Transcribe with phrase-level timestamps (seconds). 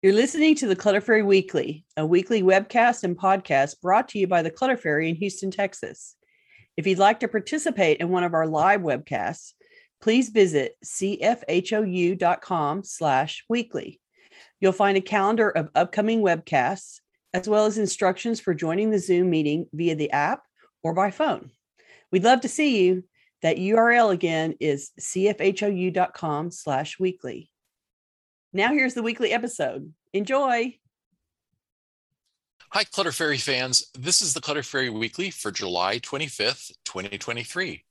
[0.00, 4.28] You're listening to the Clutter Fairy Weekly, a weekly webcast and podcast brought to you
[4.28, 6.14] by the Clutter Fairy in Houston, Texas.
[6.76, 9.54] If you'd like to participate in one of our live webcasts,
[10.00, 11.24] please visit cfhou.com
[12.84, 14.00] slash weekly.
[14.60, 17.00] You'll find a calendar of upcoming webcasts,
[17.34, 20.44] as well as instructions for joining the Zoom meeting via the app
[20.84, 21.50] or by phone.
[22.12, 23.02] We'd love to see you.
[23.42, 27.50] That URL again is cfhou.com slash weekly.
[28.52, 29.92] Now here's the weekly episode.
[30.14, 30.74] Enjoy.
[32.70, 33.90] Hi, Clutter Fairy fans.
[33.98, 37.84] This is the Clutter Fairy Weekly for July 25th, 2023.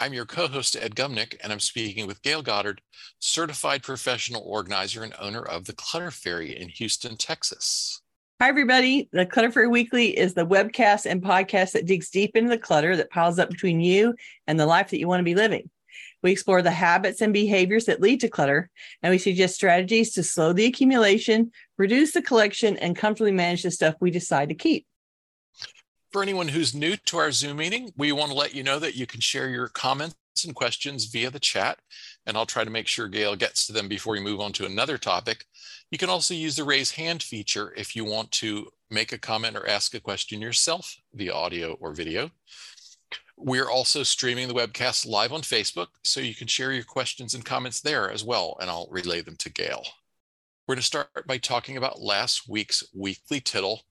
[0.00, 2.80] I'm your co host, Ed Gumnick, and I'm speaking with Gayle Goddard,
[3.18, 8.00] certified professional organizer and owner of the Clutter Fairy in Houston, Texas.
[8.40, 9.10] Hi, everybody.
[9.12, 12.96] The Clutter Fairy Weekly is the webcast and podcast that digs deep into the clutter
[12.96, 14.14] that piles up between you
[14.46, 15.68] and the life that you want to be living.
[16.22, 18.70] We explore the habits and behaviors that lead to clutter,
[19.02, 23.70] and we suggest strategies to slow the accumulation, reduce the collection, and comfortably manage the
[23.70, 24.86] stuff we decide to keep.
[26.12, 28.96] For anyone who's new to our Zoom meeting, we want to let you know that
[28.96, 31.78] you can share your comments and questions via the chat,
[32.26, 34.66] and I'll try to make sure Gayle gets to them before we move on to
[34.66, 35.44] another topic.
[35.90, 39.56] You can also use the raise hand feature if you want to make a comment
[39.56, 42.30] or ask a question yourself via audio or video.
[43.40, 47.44] We're also streaming the webcast live on Facebook, so you can share your questions and
[47.44, 49.86] comments there as well, and I'll relay them to Gayle.
[50.66, 53.82] We're going to start by talking about last week's weekly tittle,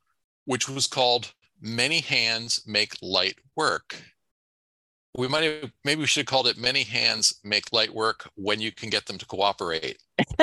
[0.46, 3.96] which was called Many Hands Make Light Work.
[5.18, 8.60] We might have, maybe we should have called it Many Hands Make Light Work when
[8.60, 9.98] you can get them to cooperate.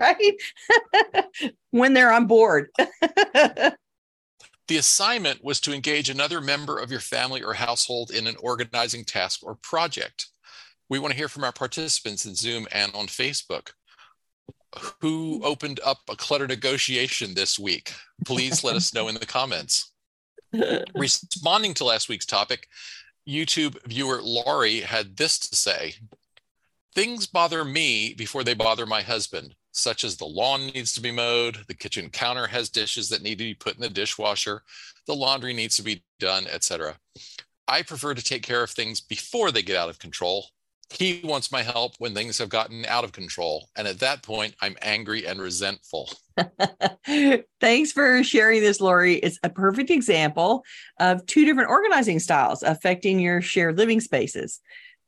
[0.00, 0.34] right?
[1.70, 2.70] when they're on board.
[4.70, 9.04] The assignment was to engage another member of your family or household in an organizing
[9.04, 10.28] task or project.
[10.88, 13.70] We want to hear from our participants in Zoom and on Facebook.
[15.00, 17.92] Who opened up a clutter negotiation this week?
[18.24, 19.90] Please let us know in the comments.
[20.94, 22.68] Responding to last week's topic,
[23.28, 25.94] YouTube viewer Laurie had this to say
[26.94, 31.10] Things bother me before they bother my husband such as the lawn needs to be
[31.10, 34.62] mowed, the kitchen counter has dishes that need to be put in the dishwasher,
[35.06, 36.96] the laundry needs to be done, etc.
[37.66, 40.46] I prefer to take care of things before they get out of control.
[40.92, 43.68] He wants my help when things have gotten out of control.
[43.76, 46.10] And at that point, I'm angry and resentful.
[47.60, 49.14] Thanks for sharing this, Lori.
[49.14, 50.64] It's a perfect example
[50.98, 54.58] of two different organizing styles affecting your shared living spaces.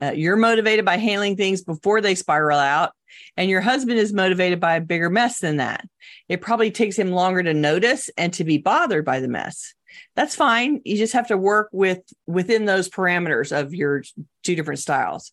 [0.03, 2.93] Uh, you're motivated by handling things before they spiral out,
[3.37, 5.87] and your husband is motivated by a bigger mess than that.
[6.29, 9.75] It probably takes him longer to notice and to be bothered by the mess.
[10.17, 10.81] That's fine.
[10.85, 14.03] You just have to work with within those parameters of your
[14.43, 15.33] two different styles.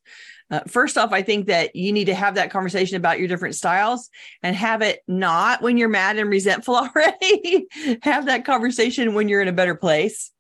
[0.52, 3.56] Uh, first off, I think that you need to have that conversation about your different
[3.56, 4.10] styles
[4.42, 7.68] and have it not when you're mad and resentful already.
[8.02, 10.32] have that conversation when you're in a better place.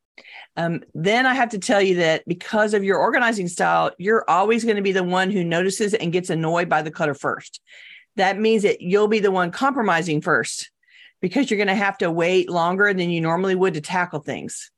[0.56, 4.64] Um, then I have to tell you that because of your organizing style, you're always
[4.64, 7.62] going to be the one who notices and gets annoyed by the clutter first.
[8.16, 10.72] That means that you'll be the one compromising first
[11.22, 14.72] because you're going to have to wait longer than you normally would to tackle things.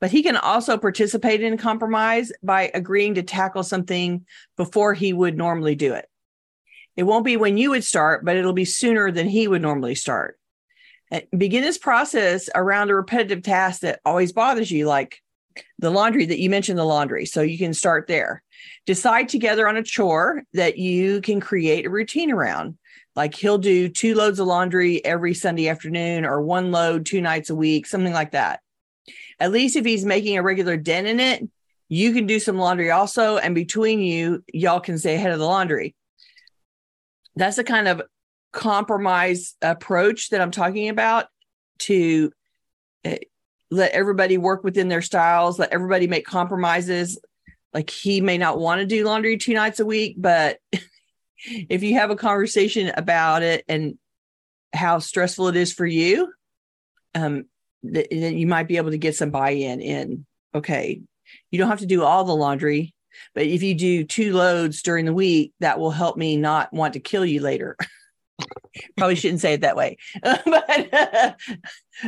[0.00, 5.36] But he can also participate in compromise by agreeing to tackle something before he would
[5.36, 6.06] normally do it.
[6.96, 9.94] It won't be when you would start, but it'll be sooner than he would normally
[9.94, 10.38] start
[11.36, 15.20] begin this process around a repetitive task that always bothers you, like
[15.78, 17.26] the laundry that you mentioned, the laundry.
[17.26, 18.42] So you can start there.
[18.86, 22.78] Decide together on a chore that you can create a routine around.
[23.16, 27.50] Like he'll do two loads of laundry every Sunday afternoon or one load two nights
[27.50, 28.60] a week, something like that.
[29.38, 31.48] At least if he's making a regular dent in it,
[31.88, 33.36] you can do some laundry also.
[33.36, 35.94] And between you, y'all can stay ahead of the laundry.
[37.36, 38.02] That's the kind of
[38.54, 41.26] compromise approach that I'm talking about
[41.80, 42.32] to
[43.04, 43.16] uh,
[43.70, 47.18] let everybody work within their styles, let everybody make compromises.
[47.74, 50.58] Like he may not want to do laundry two nights a week, but
[51.44, 53.98] if you have a conversation about it and
[54.72, 56.32] how stressful it is for you,
[57.14, 57.46] um,
[57.82, 60.24] then you might be able to get some buy-in in,
[60.54, 61.02] okay,
[61.50, 62.94] you don't have to do all the laundry,
[63.34, 66.94] but if you do two loads during the week, that will help me not want
[66.94, 67.76] to kill you later.
[68.96, 71.32] Probably shouldn't say it that way, but uh,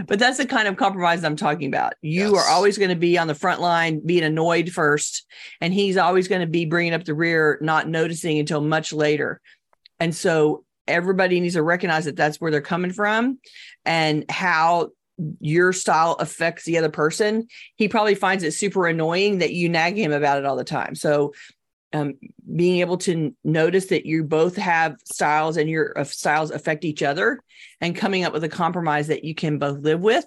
[0.06, 1.94] but that's the kind of compromise I'm talking about.
[2.02, 2.44] You yes.
[2.44, 5.24] are always going to be on the front line, being annoyed first,
[5.60, 9.40] and he's always going to be bringing up the rear, not noticing until much later.
[10.00, 13.38] And so everybody needs to recognize that that's where they're coming from,
[13.84, 14.90] and how
[15.40, 17.46] your style affects the other person.
[17.76, 20.94] He probably finds it super annoying that you nag him about it all the time.
[20.94, 21.32] So
[21.92, 22.14] um,
[22.54, 27.02] being able to notice that you both have styles and your uh, styles affect each
[27.02, 27.40] other
[27.80, 30.26] and coming up with a compromise that you can both live with.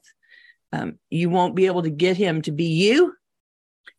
[0.71, 3.13] Um, you won't be able to get him to be you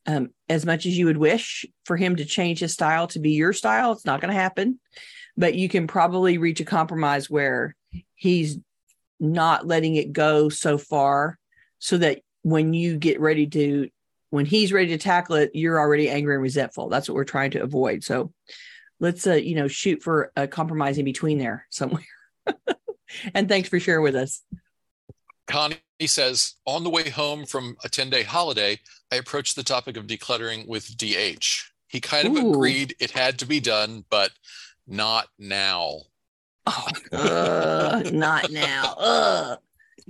[0.07, 3.33] um, as much as you would wish for him to change his style to be
[3.33, 3.93] your style.
[3.93, 4.81] It's not going to happen,
[5.37, 7.75] but you can probably reach a compromise where
[8.15, 8.59] he's
[9.19, 11.39] not letting it go so far
[11.79, 13.89] so that when you get ready to
[14.31, 16.89] when he's ready to tackle it, you're already angry and resentful.
[16.89, 18.03] That's what we're trying to avoid.
[18.03, 18.33] So
[19.01, 22.05] let's uh, you know, shoot for a compromise in between there somewhere.
[23.35, 24.43] and thanks for sharing with us.
[25.47, 28.79] Connie says, on the way home from a 10 day holiday,
[29.13, 31.45] I approached the topic of decluttering with DH.
[31.89, 32.53] He kind of Ooh.
[32.53, 34.31] agreed it had to be done, but
[34.87, 36.03] not now.
[36.67, 38.95] Oh, uh, not now.
[38.97, 39.57] Uh.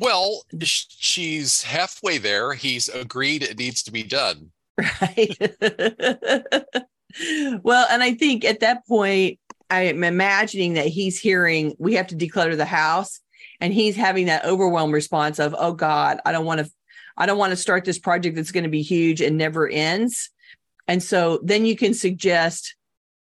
[0.00, 2.54] Well, she's halfway there.
[2.54, 4.50] He's agreed it needs to be done.
[4.78, 5.36] Right.
[7.62, 9.38] well, and I think at that point,
[9.68, 13.20] I'm imagining that he's hearing we have to declutter the house
[13.60, 16.70] and he's having that overwhelmed response of, oh God, I don't want to,
[17.18, 20.30] I don't want to start this project that's going to be huge and never ends.
[20.88, 22.74] And so then you can suggest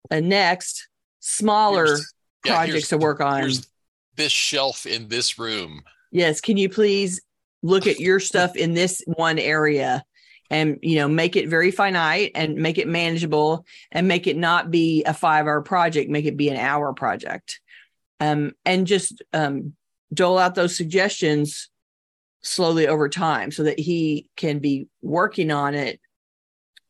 [0.09, 0.87] a next
[1.19, 1.97] smaller
[2.43, 3.51] projects to work on.
[4.15, 5.83] this shelf in this room
[6.13, 7.21] yes can you please
[7.61, 10.03] look at your stuff in this one area
[10.53, 14.69] and you know make it very finite and make it manageable and make it not
[14.69, 17.59] be a five hour project make it be an hour project.
[18.19, 19.73] Um, and just um,
[20.13, 21.69] dole out those suggestions
[22.41, 25.99] slowly over time so that he can be working on it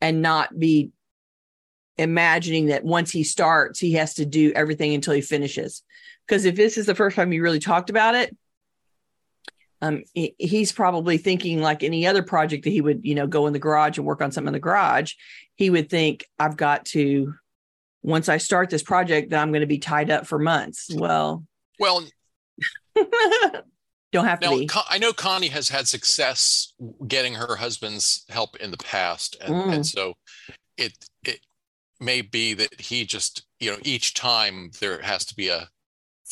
[0.00, 0.90] and not be
[1.96, 5.82] imagining that once he starts he has to do everything until he finishes.
[6.26, 8.36] Because if this is the first time you really talked about it
[9.84, 13.46] um, he, he's probably thinking like any other project that he would, you know, go
[13.46, 15.12] in the garage and work on something in the garage.
[15.56, 17.34] He would think, I've got to,
[18.02, 20.88] once I start this project, that I'm going to be tied up for months.
[20.90, 21.44] Well,
[21.78, 22.02] well,
[24.12, 24.70] don't have to now, be.
[24.88, 26.72] I know Connie has had success
[27.06, 29.72] getting her husband's help in the past, and, mm.
[29.74, 30.14] and so
[30.78, 30.92] it
[31.24, 31.40] it
[32.00, 35.68] may be that he just you know each time there has to be a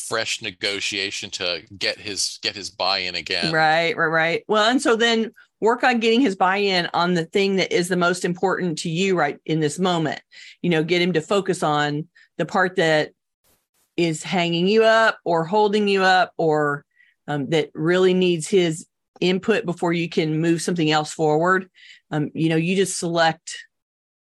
[0.07, 3.53] fresh negotiation to get his get his buy-in again.
[3.53, 4.43] Right, right, right.
[4.47, 7.97] Well, and so then work on getting his buy-in on the thing that is the
[7.97, 10.21] most important to you right in this moment.
[10.61, 12.07] You know, get him to focus on
[12.37, 13.11] the part that
[13.95, 16.83] is hanging you up or holding you up or
[17.27, 18.87] um, that really needs his
[19.21, 21.69] input before you can move something else forward.
[22.11, 23.57] Um, you know, you just select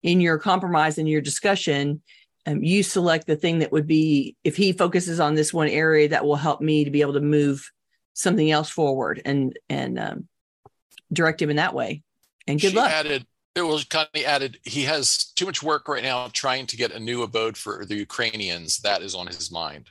[0.02, 2.02] in your compromise in your discussion
[2.47, 6.09] um, you select the thing that would be if he focuses on this one area
[6.09, 7.71] that will help me to be able to move
[8.15, 10.29] something else forward and and um,
[11.12, 12.03] direct him in that way.
[12.47, 12.91] And good she luck.
[12.91, 16.77] added it was kind of added he has too much work right now trying to
[16.77, 18.79] get a new abode for the ukrainians.
[18.79, 19.88] That is on his mind.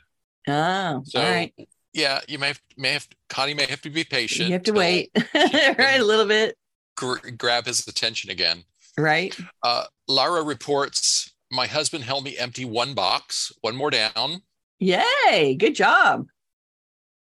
[0.47, 1.54] Oh so, all right.
[1.94, 4.47] yeah you may have, may have connie may have to be patient.
[4.50, 5.12] You have to wait.
[5.33, 6.57] Right a little bit.
[6.95, 8.63] gr- grab his attention again.
[8.97, 9.38] Right.
[9.63, 14.42] Uh, lara reports my husband helped me empty one box, one more down.
[14.80, 15.56] Yay!
[15.59, 16.27] Good job.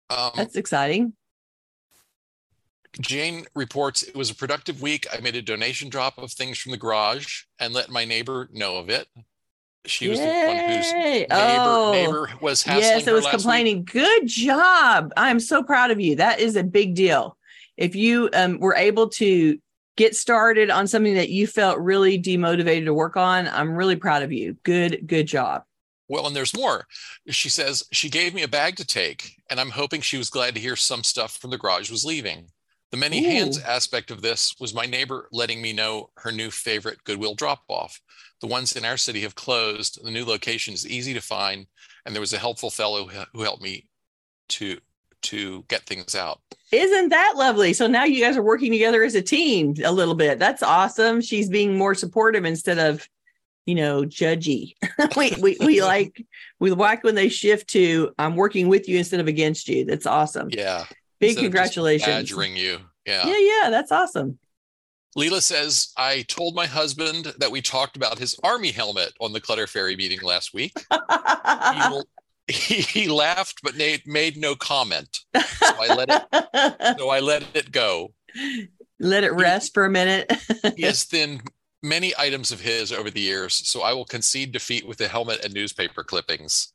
[0.10, 1.14] Um, That's exciting.
[3.02, 5.06] Jane reports it was a productive week.
[5.12, 8.78] I made a donation drop of things from the garage and let my neighbor know
[8.78, 9.08] of it.
[9.86, 10.26] She was Yay.
[10.26, 13.80] the one whose neighbor, oh, neighbor was hassling Yes, it was complaining.
[13.80, 13.92] Week.
[13.92, 15.12] Good job.
[15.18, 16.16] I'm so proud of you.
[16.16, 17.38] That is a big deal.
[17.78, 19.60] If you um, were able to
[19.96, 24.24] get started on something that you felt really demotivated to work on, I'm really proud
[24.24, 24.58] of you.
[24.64, 25.64] Good, good job.
[26.08, 26.86] Well, and there's more.
[27.30, 30.54] She says she gave me a bag to take, and I'm hoping she was glad
[30.56, 32.48] to hear some stuff from the garage was leaving.
[32.92, 33.30] The many Ooh.
[33.30, 37.64] hands aspect of this was my neighbor letting me know her new favorite Goodwill drop
[37.68, 38.00] off.
[38.40, 40.04] The ones in our city have closed.
[40.04, 41.66] The new location is easy to find,
[42.06, 43.90] and there was a helpful fellow who helped me
[44.50, 44.78] to
[45.26, 46.40] to get things out.
[46.72, 47.74] Isn't that lovely?
[47.74, 50.40] So now you guys are working together as a team a little bit.
[50.40, 51.22] That's awesome.
[51.22, 53.08] She's being more supportive instead of,
[53.66, 54.76] you know, judgy.
[55.18, 56.26] we, we, we like,
[56.60, 59.86] we like when they shift to, I'm working with you instead of against you.
[59.86, 60.50] That's awesome.
[60.52, 60.86] Yeah.
[61.20, 62.08] Big instead congratulations.
[62.08, 62.80] Badgering you.
[63.06, 63.28] Yeah.
[63.28, 63.38] Yeah.
[63.38, 63.70] Yeah.
[63.70, 64.40] That's awesome.
[65.18, 69.40] Leela says, I told my husband that we talked about his army helmet on the
[69.40, 70.74] Clutter Fairy meeting last week.
[70.92, 72.06] he, will,
[72.48, 75.20] he, he laughed but made, made no comment.
[75.36, 78.14] So I let it so I let it go.
[79.00, 80.32] Let it rest he, for a minute.
[80.76, 81.50] he has thinned
[81.84, 85.44] many items of his over the years, so I will concede defeat with the helmet
[85.44, 86.72] and newspaper clippings.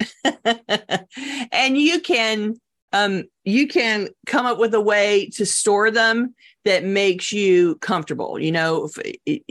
[1.53, 2.57] and you can
[2.93, 6.35] um you can come up with a way to store them
[6.65, 8.39] that makes you comfortable.
[8.39, 8.89] You know,
[9.27, 9.43] if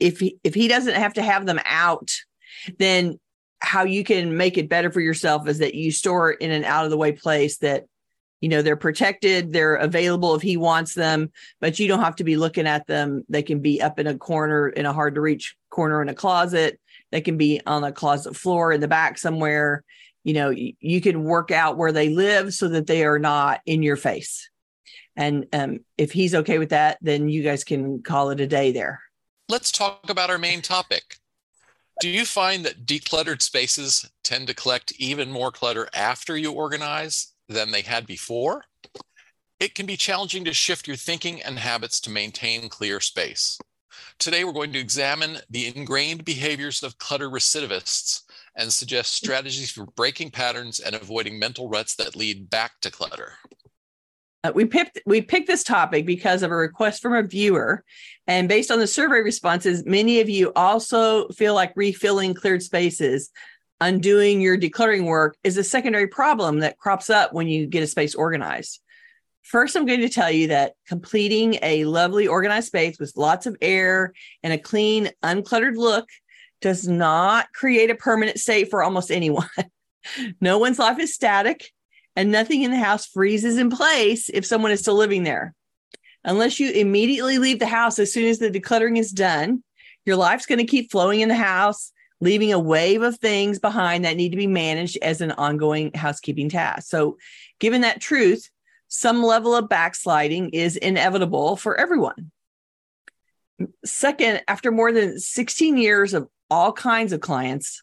[0.00, 2.10] if he, if he doesn't have to have them out
[2.78, 3.18] then
[3.64, 6.84] how you can make it better for yourself is that you store in an out
[6.84, 7.84] of the way place that
[8.40, 11.30] you know they're protected they're available if he wants them
[11.60, 13.24] but you don't have to be looking at them.
[13.28, 16.14] They can be up in a corner in a hard to reach corner in a
[16.14, 16.78] closet.
[17.10, 19.82] They can be on a closet floor in the back somewhere.
[20.24, 23.82] You know you can work out where they live so that they are not in
[23.82, 24.50] your face.
[25.16, 28.72] And um, if he's okay with that then you guys can call it a day
[28.72, 29.00] there.
[29.48, 31.18] Let's talk about our main topic
[32.00, 37.32] do you find that decluttered spaces tend to collect even more clutter after you organize
[37.48, 38.64] than they had before?
[39.60, 43.58] It can be challenging to shift your thinking and habits to maintain clear space.
[44.18, 48.22] Today, we're going to examine the ingrained behaviors of clutter recidivists
[48.56, 53.34] and suggest strategies for breaking patterns and avoiding mental ruts that lead back to clutter.
[54.44, 57.82] Uh, we picked we picked this topic because of a request from a viewer,
[58.26, 63.30] and based on the survey responses, many of you also feel like refilling cleared spaces,
[63.80, 67.86] undoing your decluttering work is a secondary problem that crops up when you get a
[67.86, 68.80] space organized.
[69.42, 73.56] First, I'm going to tell you that completing a lovely organized space with lots of
[73.62, 76.08] air and a clean, uncluttered look
[76.60, 79.48] does not create a permanent state for almost anyone.
[80.40, 81.70] no one's life is static
[82.16, 85.54] and nothing in the house freezes in place if someone is still living there.
[86.24, 89.62] Unless you immediately leave the house as soon as the decluttering is done,
[90.06, 94.04] your life's going to keep flowing in the house, leaving a wave of things behind
[94.04, 96.88] that need to be managed as an ongoing housekeeping task.
[96.88, 97.18] So,
[97.58, 98.48] given that truth,
[98.88, 102.30] some level of backsliding is inevitable for everyone.
[103.84, 107.82] Second, after more than 16 years of all kinds of clients,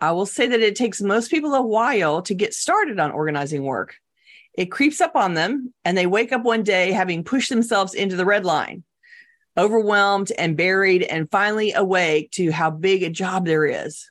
[0.00, 3.64] I will say that it takes most people a while to get started on organizing
[3.64, 3.96] work.
[4.54, 8.16] It creeps up on them, and they wake up one day having pushed themselves into
[8.16, 8.84] the red line,
[9.56, 14.08] overwhelmed and buried, and finally awake to how big a job there is.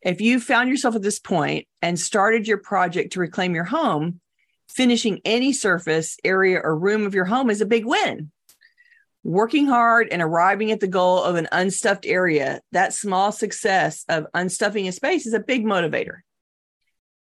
[0.00, 4.20] If you found yourself at this point and started your project to reclaim your home,
[4.68, 8.32] finishing any surface, area, or room of your home is a big win
[9.24, 14.26] working hard and arriving at the goal of an unstuffed area, that small success of
[14.34, 16.18] unstuffing a space is a big motivator.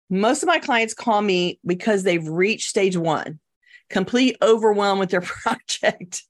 [0.09, 3.39] Most of my clients call me because they've reached stage one,
[3.89, 6.23] complete overwhelm with their project.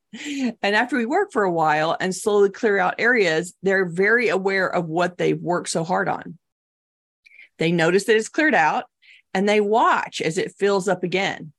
[0.62, 4.67] And after we work for a while and slowly clear out areas, they're very aware
[4.67, 6.38] of what they've worked so hard on.
[7.58, 8.86] They notice that it's cleared out
[9.34, 11.52] and they watch as it fills up again.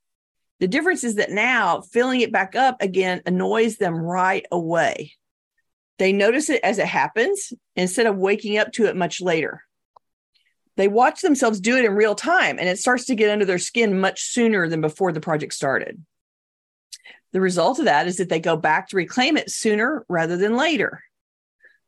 [0.64, 5.12] The difference is that now filling it back up again annoys them right away.
[5.99, 9.62] They notice it as it happens instead of waking up to it much later.
[10.78, 13.59] They watch themselves do it in real time and it starts to get under their
[13.59, 16.02] skin much sooner than before the project started.
[17.35, 20.56] The result of that is that they go back to reclaim it sooner rather than
[20.56, 21.02] later.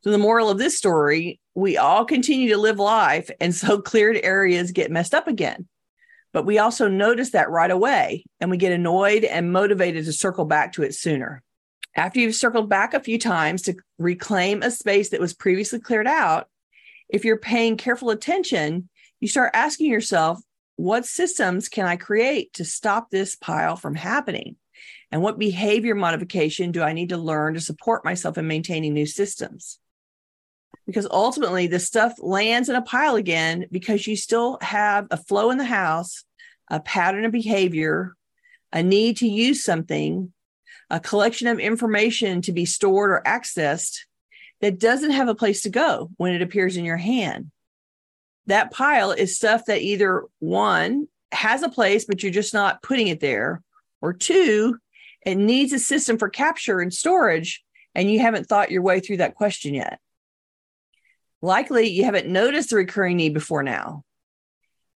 [0.05, 4.21] So, the moral of this story we all continue to live life, and so cleared
[4.23, 5.67] areas get messed up again.
[6.37, 10.45] But we also notice that right away and we get annoyed and motivated to circle
[10.45, 11.43] back to it sooner.
[11.97, 16.07] After you've circled back a few times to reclaim a space that was previously cleared
[16.07, 16.49] out,
[17.09, 20.39] if you're paying careful attention, you start asking yourself,
[20.77, 24.57] what systems can I create to stop this pile from happening?
[25.11, 29.07] And what behavior modification do I need to learn to support myself in maintaining new
[29.07, 29.79] systems?
[30.87, 35.51] Because ultimately, the stuff lands in a pile again because you still have a flow
[35.51, 36.25] in the house
[36.69, 38.17] a pattern of behavior,
[38.73, 40.33] a need to use something,
[40.91, 44.01] a collection of information to be stored or accessed
[44.61, 47.51] that doesn't have a place to go when it appears in your hand.
[48.47, 53.09] That pile is stuff that either one has a place, but you're just not putting
[53.09, 53.63] it there,
[54.01, 54.79] or two,
[55.25, 57.65] it needs a system for capture and storage,
[57.95, 59.99] and you haven't thought your way through that question yet.
[61.43, 64.05] Likely, you haven't noticed the recurring need before now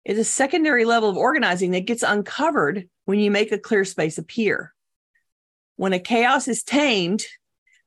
[0.06, 4.18] It's a secondary level of organizing that gets uncovered when you make a clear space
[4.18, 4.74] appear.
[5.76, 7.24] When a chaos is tamed,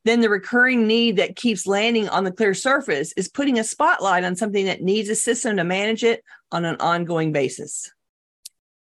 [0.04, 4.24] then the recurring need that keeps landing on the clear surface is putting a spotlight
[4.24, 7.90] on something that needs a system to manage it on an ongoing basis.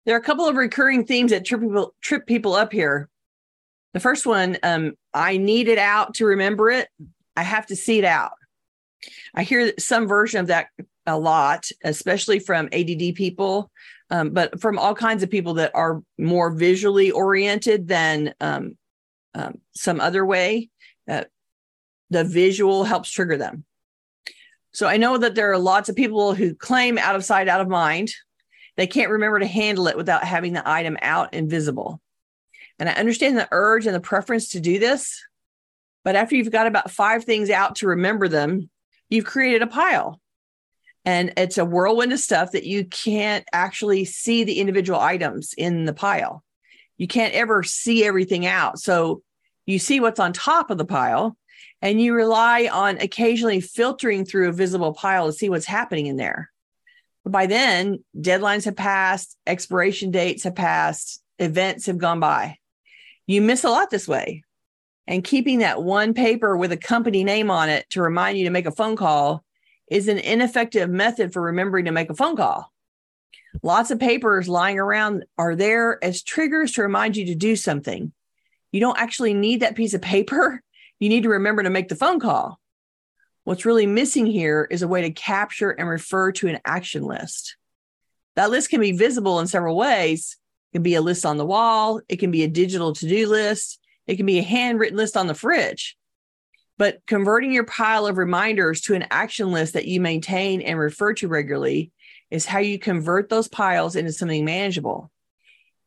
[0.06, 3.10] There are a couple of recurring themes that trip people, trip people up here.
[3.94, 6.88] The first one, um, I need it out to remember it.
[7.36, 8.32] I have to see it out.
[9.34, 10.68] I hear some version of that
[11.06, 13.72] a lot, especially from ADD people,
[14.10, 18.78] um, but from all kinds of people that are more visually oriented than um,
[19.34, 20.70] um, some other way.
[21.08, 21.24] Uh,
[22.10, 23.66] the visual helps trigger them.
[24.72, 27.62] So I know that there are lots of people who claim out of sight, out
[27.62, 28.14] of mind.
[28.78, 32.02] They can't remember to handle it without having the item out and visible.
[32.78, 35.22] And I understand the urge and the preference to do this.
[36.06, 38.70] But after you've got about five things out to remember them,
[39.10, 40.20] you've created a pile
[41.06, 45.86] And it's a whirlwind of stuff that you can't actually see the individual items in
[45.86, 46.44] the pile.
[46.98, 48.80] You can't ever see everything out.
[48.80, 49.24] So
[49.66, 51.38] you see what's on top of the pile
[51.82, 56.18] and you rely on occasionally filtering through a visible pile to see what's happening in
[56.18, 56.52] there.
[57.24, 62.58] But by then, deadlines have passed, expiration dates have passed, events have gone by.
[63.28, 64.44] You miss a lot this way.
[65.10, 68.52] And keeping that one paper with a company name on it to remind you to
[68.52, 69.44] make a phone call
[69.90, 72.72] is an ineffective method for remembering to make a phone call.
[73.64, 78.14] Lots of papers lying around are there as triggers to remind you to do something.
[78.72, 80.62] You don't actually need that piece of paper.
[81.00, 82.60] You need to remember to make the phone call.
[83.46, 87.58] What's really missing here is a way to capture and refer to an action list.
[88.36, 90.38] That list can be visible in several ways.
[90.72, 93.28] It can be a list on the wall, it can be a digital to do
[93.28, 95.96] list, it can be a handwritten list on the fridge.
[96.80, 101.14] But converting your pile of reminders to an action list that you maintain and refer
[101.14, 101.92] to regularly
[102.32, 105.12] is how you convert those piles into something manageable.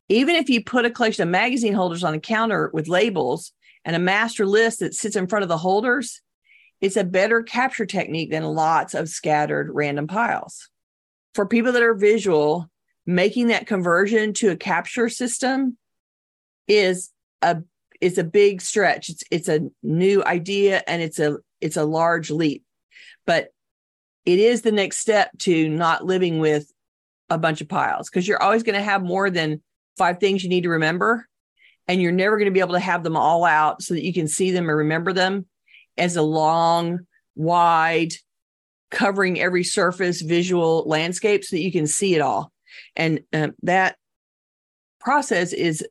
[0.08, 3.52] Even if you put a collection of magazine holders on a counter with labels
[3.84, 6.20] and a master list that sits in front of the holders,
[6.80, 10.68] it's a better capture technique than lots of scattered random piles.
[11.34, 12.70] For people that are visual,
[13.04, 15.76] making that conversion to a capture system
[16.68, 17.10] is
[17.40, 17.62] a
[18.02, 19.08] it's a big stretch.
[19.08, 22.64] It's it's a new idea and it's a it's a large leap.
[23.24, 23.48] But
[24.26, 26.70] it is the next step to not living with
[27.30, 29.62] a bunch of piles because you're always going to have more than
[29.96, 31.28] five things you need to remember
[31.86, 34.12] and you're never going to be able to have them all out so that you
[34.12, 35.46] can see them and remember them
[35.96, 37.00] as a long
[37.36, 38.12] wide
[38.90, 42.52] covering every surface visual landscape so that you can see it all
[42.96, 43.96] and uh, that
[45.00, 45.84] process is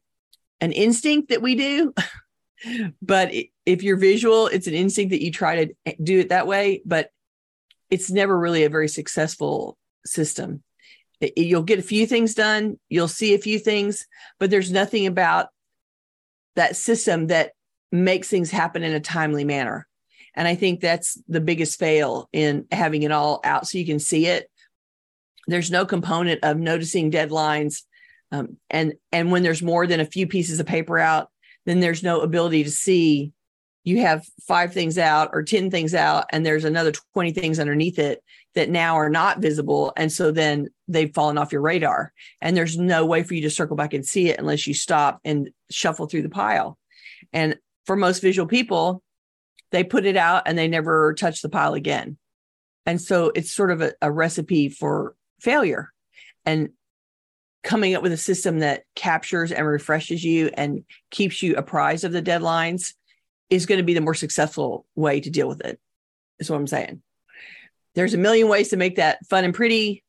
[0.61, 1.93] an instinct that we do.
[3.01, 3.31] but
[3.65, 6.81] if you're visual, it's an instinct that you try to eh, do it that way,
[6.85, 7.09] but
[7.89, 10.63] it's never really a very successful system.
[11.19, 14.07] It, you'll get a few things done, you'll see a few things,
[14.39, 15.47] but there's nothing about
[16.55, 17.51] that system that
[17.91, 19.87] makes things happen in a timely manner.
[20.33, 23.99] And I think that's the biggest fail in having it all out so you can
[23.99, 24.49] see it.
[25.47, 27.81] There's no component of noticing deadlines,
[28.31, 31.29] um, and and when there's more than a few pieces of paper out,
[31.65, 33.33] then there's no ability to see.
[33.83, 37.97] You have five things out or 10 things out, and there's another 20 things underneath
[37.97, 39.93] it that now are not visible.
[39.97, 42.13] And so then they've fallen off your radar.
[42.41, 45.19] And there's no way for you to circle back and see it unless you stop
[45.23, 46.77] and shuffle through the pile.
[47.33, 49.01] And for most visual people,
[49.71, 52.17] they put it out and they never touch the pile again.
[52.85, 55.91] And so it's sort of a, a recipe for failure.
[56.45, 56.69] And
[57.63, 62.11] coming up with a system that captures and refreshes you and keeps you apprised of
[62.11, 62.93] the deadlines
[63.49, 65.79] is going to be the more successful way to deal with it.
[66.39, 67.01] Is what I'm saying.
[67.93, 70.03] There's a million ways to make that fun and pretty.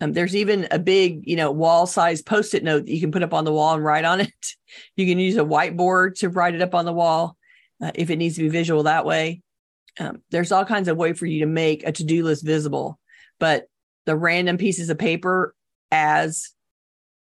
[0.00, 3.12] Um, there's even a big, you know, wall size post it note that you can
[3.12, 4.32] put up on the wall and write on it.
[4.96, 7.38] You can use a whiteboard to write it up on the wall
[7.82, 9.40] uh, if it needs to be visual that way.
[9.98, 12.98] Um, there's all kinds of way for you to make a to do list visible,
[13.40, 13.66] but
[14.04, 15.54] the random pieces of paper
[15.90, 16.50] as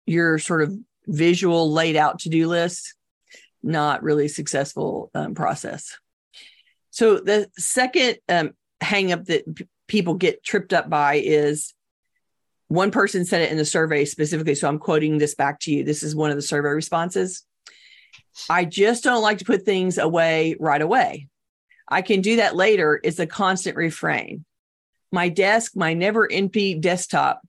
[0.09, 0.75] your sort of
[1.07, 2.94] visual laid out to do list,
[3.62, 5.97] not really successful um, process.
[6.90, 11.75] So the second um, hang up that p- people get tripped up by is
[12.68, 14.55] one person said it in the survey specifically.
[14.55, 15.85] So I'm quoting this back to you.
[15.85, 17.44] This is one of the survey responses.
[18.51, 21.29] I just don't like to put things away right away.
[21.88, 23.01] I can do that later.
[23.03, 24.44] It's a constant refrain.
[25.11, 27.40] My desk, my never empty desktop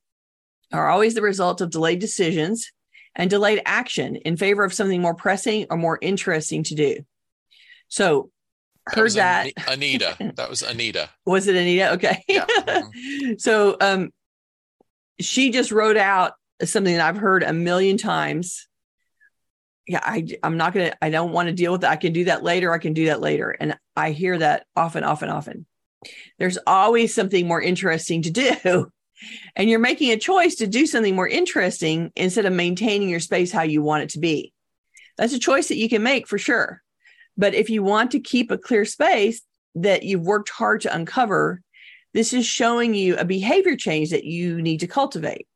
[0.72, 2.72] are always the result of delayed decisions
[3.16, 6.98] and delayed action in favor of something more pressing or more interesting to do.
[7.88, 8.30] So,
[8.86, 9.52] heard that.
[9.56, 9.74] that.
[9.74, 10.16] Anita.
[10.36, 11.10] That was Anita.
[11.26, 11.94] was it Anita?
[11.94, 12.24] Okay.
[12.28, 12.46] Yeah.
[13.38, 14.12] so, um,
[15.20, 18.68] she just wrote out something that I've heard a million times.
[19.88, 21.92] Yeah, I, I'm not going to, I don't want to deal with that.
[21.92, 22.72] I can do that later.
[22.72, 23.50] I can do that later.
[23.52, 25.66] And I hear that often, often, often.
[26.38, 28.92] There's always something more interesting to do
[29.56, 33.52] and you're making a choice to do something more interesting instead of maintaining your space
[33.52, 34.54] how you want it to be.
[35.18, 36.82] That's a choice that you can make for sure.
[37.38, 39.42] But if you want to keep a clear space
[39.76, 41.62] that you've worked hard to uncover,
[42.14, 45.48] this is showing you a behavior change that you need to cultivate.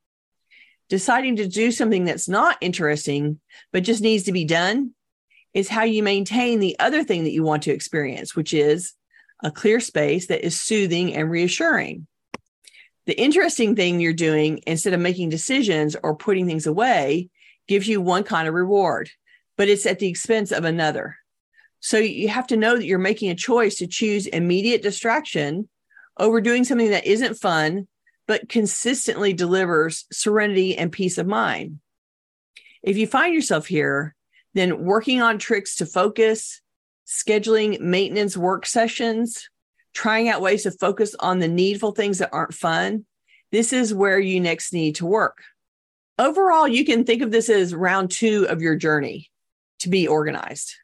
[0.89, 3.39] Deciding to do something that's not interesting,
[3.71, 4.91] but just needs to be done,
[5.53, 8.93] is how you maintain the other thing that you want to experience, which is
[9.43, 12.07] a clear space that is soothing and reassuring
[13.05, 17.29] the interesting thing you're doing instead of making decisions or putting things away
[17.67, 19.09] gives you one kind of reward,
[19.57, 21.17] but it's at the expense of another.
[21.79, 25.67] So you have to know that you're making a choice to choose immediate distraction
[26.17, 27.87] over doing something that isn't fun,
[28.25, 31.79] but consistently delivers serenity and peace of mind.
[32.83, 34.15] If you find yourself here,
[34.53, 36.61] then working on tricks to focus,
[37.05, 39.49] scheduling maintenance work sessions,
[39.93, 43.05] trying out ways to focus on the needful things that aren't fun,
[43.51, 45.43] this is where you next need to work.
[46.17, 49.29] Overall, you can think of this as round two of your journey
[49.79, 50.75] to be organized.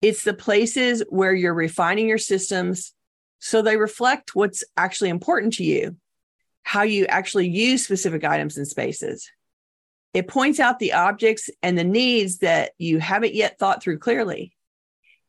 [0.00, 2.92] It's the places where you're refining your systems
[3.38, 5.96] so they reflect what's actually important to you,
[6.62, 9.28] how you actually use specific items and spaces.
[10.14, 14.52] It points out the objects and the needs that you haven't yet thought through clearly.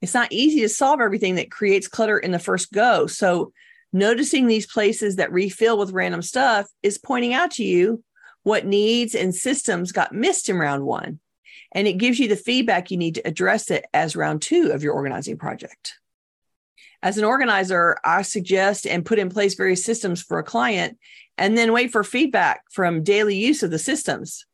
[0.03, 3.07] It's not easy to solve everything that creates clutter in the first go.
[3.07, 3.53] So,
[3.93, 8.03] noticing these places that refill with random stuff is pointing out to you
[8.41, 11.21] what needs and systems got missed in round one.
[11.71, 14.83] And it gives you the feedback you need to address it as round two of
[14.83, 15.93] your organizing project.
[17.01, 20.97] As an organizer, I suggest and put in place various systems for a client
[21.37, 24.45] and then wait for feedback from daily use of the systems.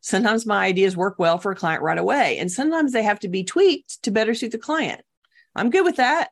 [0.00, 3.28] Sometimes my ideas work well for a client right away, and sometimes they have to
[3.28, 5.02] be tweaked to better suit the client.
[5.54, 6.30] I'm good with that.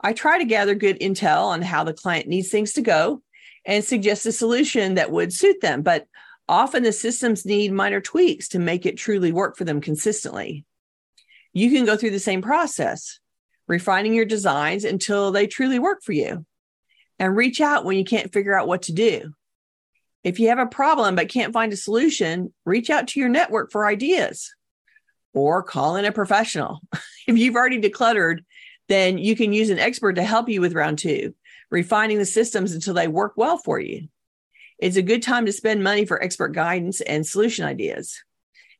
[0.00, 3.22] I try to gather good intel on how the client needs things to go
[3.64, 5.82] and suggest a solution that would suit them.
[5.82, 6.06] But
[6.48, 10.64] often the systems need minor tweaks to make it truly work for them consistently.
[11.52, 13.20] You can go through the same process,
[13.68, 16.44] refining your designs until they truly work for you,
[17.18, 19.32] and reach out when you can't figure out what to do.
[20.24, 23.72] If you have a problem but can't find a solution, reach out to your network
[23.72, 24.54] for ideas
[25.34, 26.80] or call in a professional.
[27.26, 28.40] if you've already decluttered,
[28.88, 31.34] then you can use an expert to help you with round two,
[31.70, 34.08] refining the systems until they work well for you.
[34.78, 38.22] It's a good time to spend money for expert guidance and solution ideas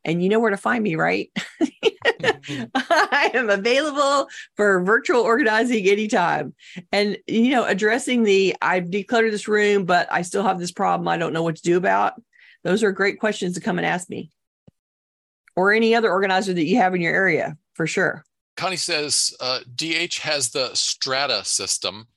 [0.04, 1.30] and you know where to find me, right?
[1.62, 2.64] mm-hmm.
[2.74, 6.54] I am available for virtual organizing anytime.
[6.90, 11.08] And, you know, addressing the I've decluttered this room, but I still have this problem
[11.08, 12.14] I don't know what to do about.
[12.64, 14.30] Those are great questions to come and ask me
[15.56, 18.24] or any other organizer that you have in your area for sure.
[18.56, 22.06] Connie says uh, DH has the strata system.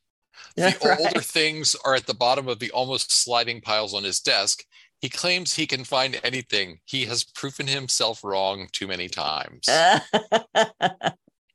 [0.56, 1.00] The right.
[1.02, 4.64] older things are at the bottom of the almost sliding piles on his desk.
[5.02, 6.80] He claims he can find anything.
[6.86, 9.66] He has proven himself wrong too many times.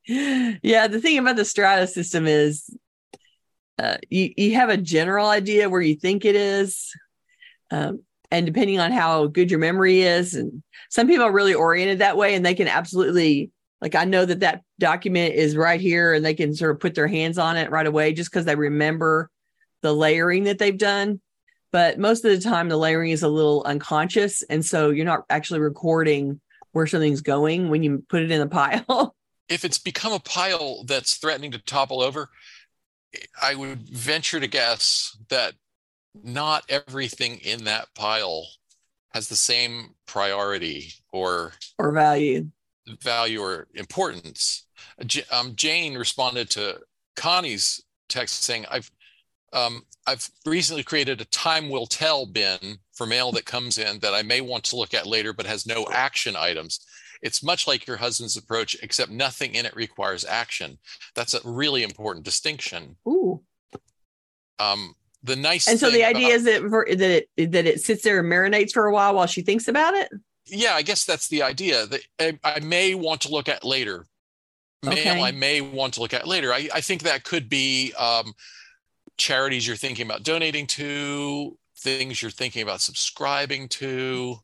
[0.06, 2.68] yeah, the thing about the strata system is
[3.78, 6.92] uh, you, you have a general idea where you think it is.
[7.70, 11.98] Um, and depending on how good your memory is, and some people are really oriented
[11.98, 13.50] that way, and they can absolutely
[13.80, 16.94] like I know that that document is right here, and they can sort of put
[16.94, 19.30] their hands on it right away just because they remember
[19.82, 21.20] the layering that they've done
[21.72, 25.24] but most of the time the layering is a little unconscious and so you're not
[25.30, 26.40] actually recording
[26.72, 29.14] where something's going when you put it in a pile.
[29.48, 32.28] If it's become a pile that's threatening to topple over
[33.42, 35.54] i would venture to guess that
[36.22, 38.46] not everything in that pile
[39.12, 42.48] has the same priority or or value.
[43.02, 44.66] value or importance.
[45.30, 46.80] Um, jane responded to
[47.16, 48.90] connie's text saying i've
[49.52, 54.14] um, I've recently created a time will tell bin for mail that comes in that
[54.14, 56.80] I may want to look at later, but has no action items.
[57.22, 60.78] It's much like your husband's approach, except nothing in it requires action.
[61.14, 62.96] That's a really important distinction.
[63.06, 63.42] Ooh.
[64.58, 66.62] Um, the nice and so the idea about, is that
[66.98, 69.94] that it, that it sits there and marinates for a while while she thinks about
[69.94, 70.10] it.
[70.46, 71.86] Yeah, I guess that's the idea.
[71.86, 74.06] That I, I may want to look at later.
[74.82, 75.22] Mail okay.
[75.22, 76.54] I may want to look at later.
[76.54, 78.32] I, I think that could be um,
[79.20, 84.36] charities you're thinking about donating to, things you're thinking about subscribing to,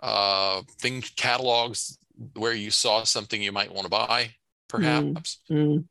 [0.00, 1.98] uh, things, catalogs
[2.34, 4.30] where you saw something you might want to buy,
[4.68, 5.40] perhaps.
[5.50, 5.82] Mm-hmm.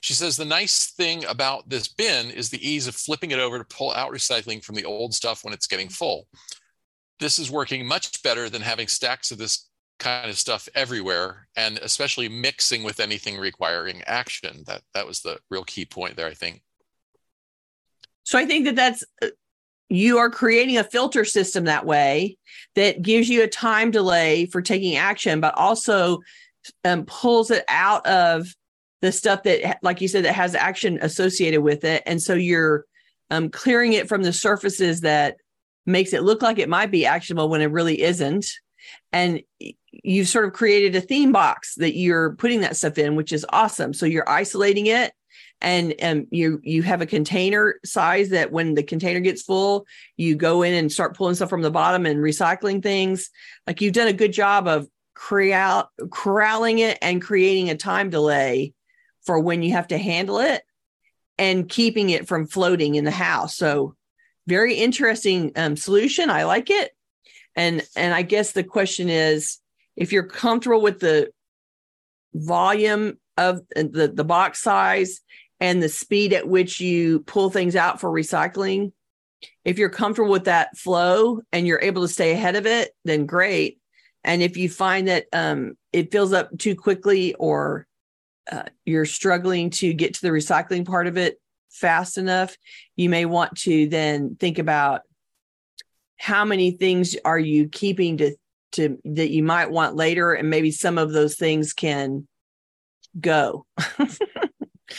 [0.00, 3.58] She says the nice thing about this bin is the ease of flipping it over
[3.58, 6.26] to pull out recycling from the old stuff when it's getting full.
[7.20, 11.78] This is working much better than having stacks of this kind of stuff everywhere and
[11.78, 14.64] especially mixing with anything requiring action.
[14.66, 16.62] That that was the real key point there, I think.
[18.24, 19.28] So I think that that's uh,
[19.88, 22.38] you are creating a filter system that way
[22.76, 26.20] that gives you a time delay for taking action, but also
[26.84, 28.46] um, pulls it out of
[29.02, 32.02] the stuff that, like you said, that has action associated with it.
[32.06, 32.86] And so you're
[33.30, 35.36] um, clearing it from the surfaces that
[35.84, 38.46] makes it look like it might be actionable when it really isn't.
[39.12, 39.42] And
[39.90, 43.44] you've sort of created a theme box that you're putting that stuff in, which is
[43.50, 43.92] awesome.
[43.92, 45.12] So you're isolating it
[45.62, 50.34] and um, you you have a container size that when the container gets full you
[50.34, 53.30] go in and start pulling stuff from the bottom and recycling things
[53.66, 58.74] like you've done a good job of create corralling it and creating a time delay
[59.24, 60.62] for when you have to handle it
[61.38, 63.94] and keeping it from floating in the house so
[64.46, 66.30] very interesting um, solution.
[66.30, 66.92] I like it.
[67.54, 69.58] And and I guess the question is
[69.96, 71.30] if you're comfortable with the
[72.34, 75.20] volume of the, the box size
[75.62, 78.90] and the speed at which you pull things out for recycling,
[79.64, 83.26] if you're comfortable with that flow and you're able to stay ahead of it, then
[83.26, 83.78] great.
[84.24, 87.86] And if you find that um, it fills up too quickly or
[88.50, 92.56] uh, you're struggling to get to the recycling part of it fast enough,
[92.96, 95.02] you may want to then think about
[96.16, 98.34] how many things are you keeping to
[98.72, 102.26] to that you might want later and maybe some of those things can
[103.20, 103.66] go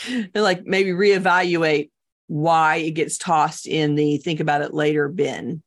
[0.08, 1.90] and like maybe reevaluate
[2.28, 5.62] why it gets tossed in the think about it later bin.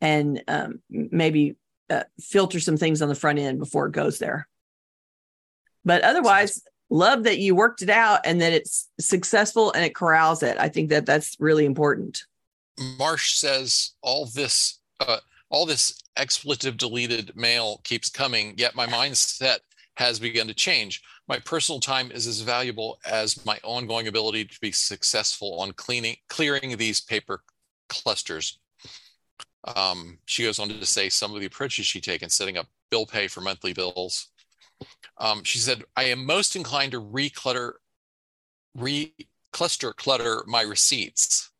[0.00, 1.56] And um, maybe
[1.88, 4.46] uh, filter some things on the front end before it goes there.
[5.84, 10.42] But otherwise love that you worked it out and that it's successful and it corrals
[10.42, 10.56] it.
[10.58, 12.24] I think that that's really important.
[12.98, 19.58] Marsh says all this uh, all this expletive deleted mail keeps coming yet my mindset
[19.96, 24.60] has begun to change my personal time is as valuable as my ongoing ability to
[24.60, 27.42] be successful on cleaning clearing these paper
[27.88, 28.58] clusters
[29.74, 33.06] um, she goes on to say some of the approaches she taken setting up bill
[33.06, 34.28] pay for monthly bills
[35.18, 37.74] um, she said, I am most inclined to reclutter,
[38.76, 41.50] recluster clutter my receipts.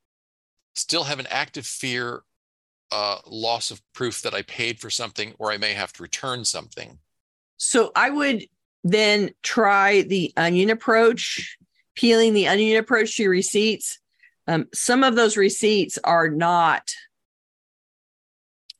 [0.75, 2.23] Still have an active fear,
[2.93, 6.45] uh, loss of proof that I paid for something or I may have to return
[6.45, 6.99] something.
[7.57, 8.45] So I would
[8.85, 11.59] then try the onion approach,
[11.95, 13.99] peeling the onion approach to your receipts.
[14.47, 16.91] Um, some of those receipts are not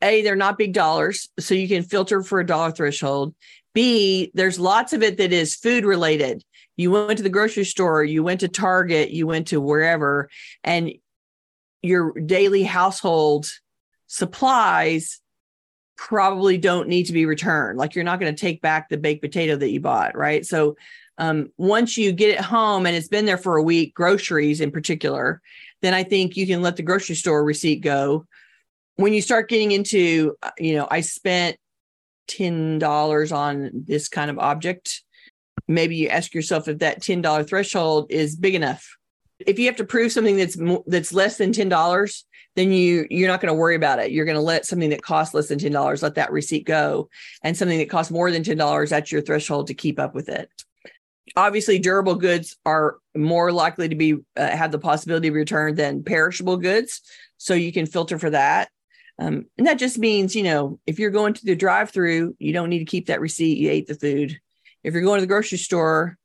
[0.01, 3.33] a they're not big dollars so you can filter for a dollar threshold
[3.77, 6.43] B, there's lots of it that is food related.
[6.77, 10.31] You went to the grocery store, you went to Target, you went to wherever,
[10.63, 10.93] and
[11.83, 13.45] your daily household
[14.07, 15.21] supplies
[15.97, 17.77] probably don't need to be returned.
[17.77, 20.45] Like you're not going to take back the baked potato that you bought, right?
[20.45, 20.77] So
[21.17, 24.71] um, once you get it home and it's been there for a week, groceries in
[24.71, 25.41] particular,
[25.81, 28.25] then I think you can let the grocery store receipt go.
[28.95, 31.57] When you start getting into, uh, you know, I spent
[32.29, 35.03] $10 on this kind of object,
[35.67, 38.97] maybe you ask yourself if that $10 threshold is big enough.
[39.39, 40.57] If you have to prove something that's
[40.87, 42.23] that's less than $10,
[42.57, 44.11] then you you're not going to worry about it.
[44.11, 47.07] You're going to let something that costs less than $10 let that receipt go
[47.43, 50.49] and something that costs more than $10 that's your threshold to keep up with it.
[51.35, 56.03] Obviously durable goods are more likely to be uh, have the possibility of return than
[56.03, 57.01] perishable goods,
[57.37, 58.69] so you can filter for that.
[59.19, 62.53] Um, and that just means, you know, if you're going to the drive through, you
[62.53, 63.57] don't need to keep that receipt.
[63.57, 64.39] You ate the food.
[64.83, 66.17] If you're going to the grocery store,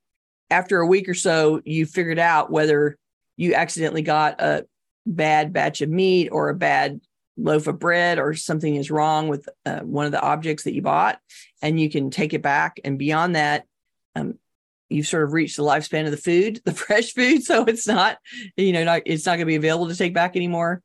[0.50, 2.98] after a week or so, you figured out whether
[3.36, 4.66] you accidentally got a
[5.06, 7.00] bad batch of meat or a bad
[7.36, 10.82] loaf of bread or something is wrong with uh, one of the objects that you
[10.82, 11.18] bought,
[11.60, 12.80] and you can take it back.
[12.84, 13.64] And beyond that,
[14.14, 14.38] um,
[14.88, 17.42] you've sort of reached the lifespan of the food, the fresh food.
[17.42, 18.18] So it's not,
[18.56, 20.82] you know, not, it's not going to be available to take back anymore.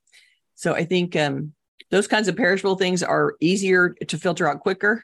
[0.55, 1.53] So I think um,
[1.91, 5.03] those kinds of perishable things are easier to filter out quicker.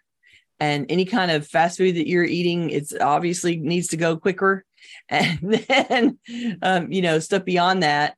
[0.59, 4.65] And any kind of fast food that you're eating, it's obviously needs to go quicker.
[5.09, 6.19] And then,
[6.61, 8.15] um, you know, stuff beyond that,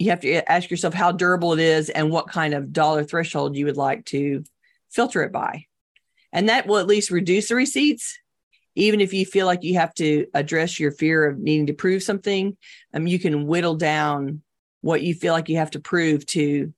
[0.00, 3.54] you have to ask yourself how durable it is and what kind of dollar threshold
[3.54, 4.42] you would like to
[4.88, 5.66] filter it by.
[6.32, 8.18] And that will at least reduce the receipts.
[8.74, 12.02] Even if you feel like you have to address your fear of needing to prove
[12.02, 12.56] something,
[12.94, 14.40] um, you can whittle down
[14.80, 16.72] what you feel like you have to prove to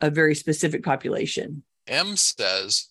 [0.00, 1.64] a very specific population.
[1.88, 2.88] M says,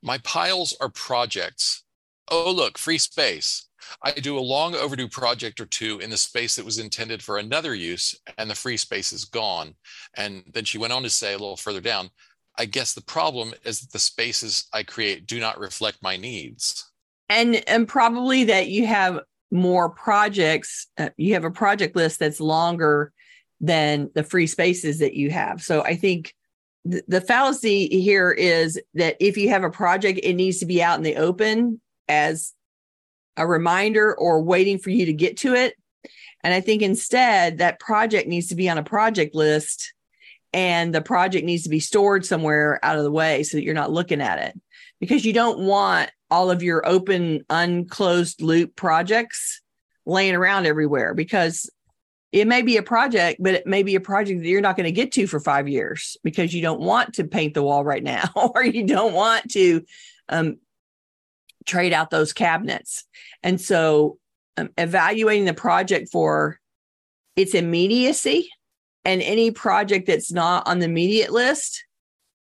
[0.00, 1.82] My piles are projects.
[2.30, 3.68] Oh, look, free space.
[4.02, 7.38] I do a long overdue project or two in the space that was intended for
[7.38, 9.74] another use, and the free space is gone.
[10.16, 12.10] And then she went on to say a little further down,
[12.56, 16.90] I guess the problem is that the spaces I create do not reflect my needs.
[17.28, 19.20] And and probably that you have
[19.50, 23.12] more projects, uh, you have a project list that's longer
[23.60, 25.62] than the free spaces that you have.
[25.62, 26.34] So I think
[26.84, 30.98] the fallacy here is that if you have a project, it needs to be out
[30.98, 32.52] in the open as
[33.36, 35.74] a reminder or waiting for you to get to it.
[36.42, 39.94] And I think instead, that project needs to be on a project list
[40.52, 43.74] and the project needs to be stored somewhere out of the way so that you're
[43.74, 44.60] not looking at it
[45.00, 49.60] because you don't want all of your open, unclosed loop projects
[50.06, 51.70] laying around everywhere because
[52.30, 54.86] it may be a project, but it may be a project that you're not going
[54.86, 58.02] to get to for five years because you don't want to paint the wall right
[58.02, 59.84] now, or you don't want to
[60.28, 60.58] um,
[61.66, 63.04] trade out those cabinets.
[63.42, 64.18] And so,
[64.56, 66.60] um, evaluating the project for
[67.34, 68.48] its immediacy
[69.04, 71.84] and any project that's not on the immediate list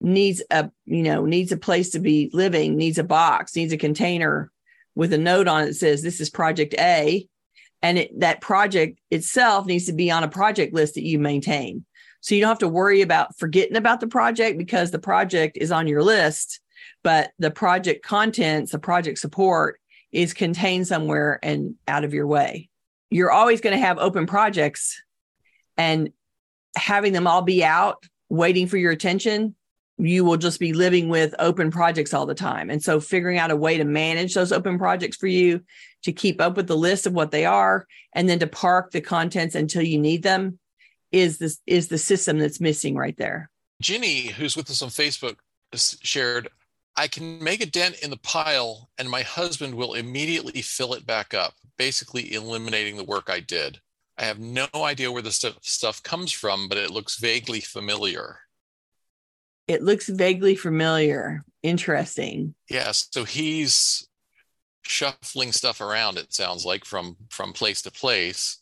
[0.01, 3.77] needs a you know needs a place to be living needs a box needs a
[3.77, 4.51] container
[4.95, 7.27] with a note on it that says this is project a.
[7.81, 11.85] And it, that project itself needs to be on a project list that you maintain.
[12.21, 15.71] So you don't have to worry about forgetting about the project because the project is
[15.71, 16.61] on your list
[17.03, 19.79] but the project contents the project support
[20.11, 22.69] is contained somewhere and out of your way
[23.09, 25.01] you're always going to have open projects
[25.77, 26.11] and
[26.75, 29.55] having them all be out waiting for your attention
[29.97, 32.69] you will just be living with open projects all the time.
[32.69, 35.61] And so figuring out a way to manage those open projects for you,
[36.03, 39.01] to keep up with the list of what they are, and then to park the
[39.01, 40.59] contents until you need them
[41.11, 43.49] is this is the system that's missing right there.
[43.81, 45.35] Ginny, who's with us on Facebook,
[45.73, 46.49] shared,
[46.95, 51.05] I can make a dent in the pile and my husband will immediately fill it
[51.05, 53.79] back up, basically eliminating the work I did.
[54.17, 58.37] I have no idea where the st- stuff comes from, but it looks vaguely familiar
[59.67, 61.43] it looks vaguely familiar.
[61.61, 62.55] Interesting.
[62.69, 64.07] Yeah, so he's
[64.83, 66.17] shuffling stuff around.
[66.17, 68.59] It sounds like from from place to place.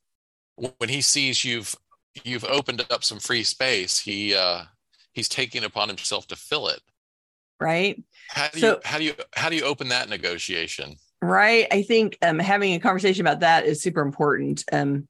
[0.56, 1.76] When he sees you've
[2.24, 4.64] you've opened up some free space, he uh,
[5.14, 6.82] he's taking upon himself to fill it.
[7.62, 8.04] Right.
[8.30, 10.96] How do so, you how do you how do you open that negotiation?
[11.22, 11.68] Right.
[11.72, 14.64] I think um, having a conversation about that is super important.
[14.72, 15.08] Um,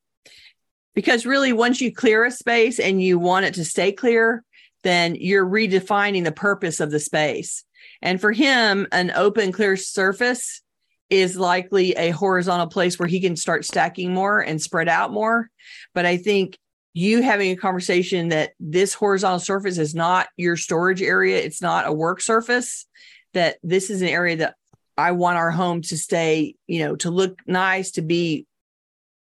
[0.93, 4.43] because really, once you clear a space and you want it to stay clear,
[4.83, 7.63] then you're redefining the purpose of the space.
[8.01, 10.61] And for him, an open, clear surface
[11.09, 15.49] is likely a horizontal place where he can start stacking more and spread out more.
[15.93, 16.57] But I think
[16.93, 21.87] you having a conversation that this horizontal surface is not your storage area, it's not
[21.87, 22.85] a work surface,
[23.33, 24.55] that this is an area that
[24.97, 28.45] I want our home to stay, you know, to look nice, to be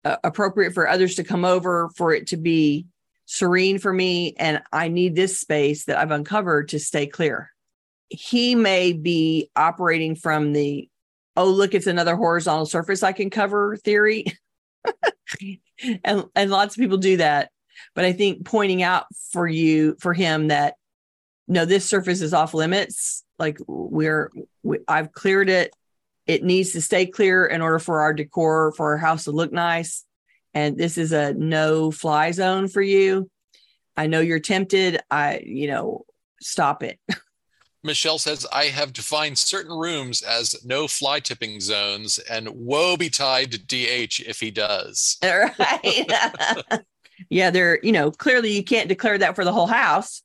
[0.04, 2.86] uh, appropriate for others to come over, for it to be
[3.26, 7.52] serene for me and I need this space that I've uncovered to stay clear.
[8.08, 10.88] He may be operating from the,
[11.36, 14.24] oh, look, it's another horizontal surface I can cover theory.
[16.04, 17.52] and, and lots of people do that.
[17.94, 20.74] But I think pointing out for you, for him, that
[21.48, 23.24] no, this surface is off limits.
[23.38, 24.30] Like we're,
[24.62, 25.74] we, I've cleared it.
[26.26, 29.52] It needs to stay clear in order for our decor, for our house to look
[29.52, 30.04] nice
[30.54, 33.30] and this is a no fly zone for you.
[33.96, 35.00] I know you're tempted.
[35.10, 36.04] I, you know,
[36.40, 36.98] stop it.
[37.82, 43.66] Michelle says, I have defined certain rooms as no fly tipping zones, and woe betide
[43.66, 45.16] DH if he does.
[45.24, 46.10] Right.
[47.28, 50.22] yeah, they're, you know, clearly you can't declare that for the whole house.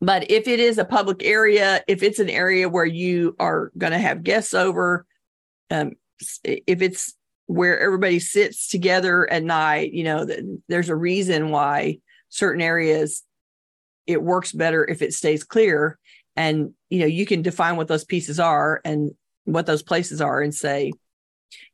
[0.00, 3.92] But if it is a public area, if it's an area where you are going
[3.92, 5.06] to have guests over,
[5.70, 5.92] um,
[6.44, 7.14] if it's
[7.46, 10.26] where everybody sits together at night you know
[10.68, 13.24] there's a reason why certain areas
[14.06, 15.98] it works better if it stays clear.
[16.34, 19.12] And you know you can define what those pieces are and
[19.44, 20.92] what those places are and say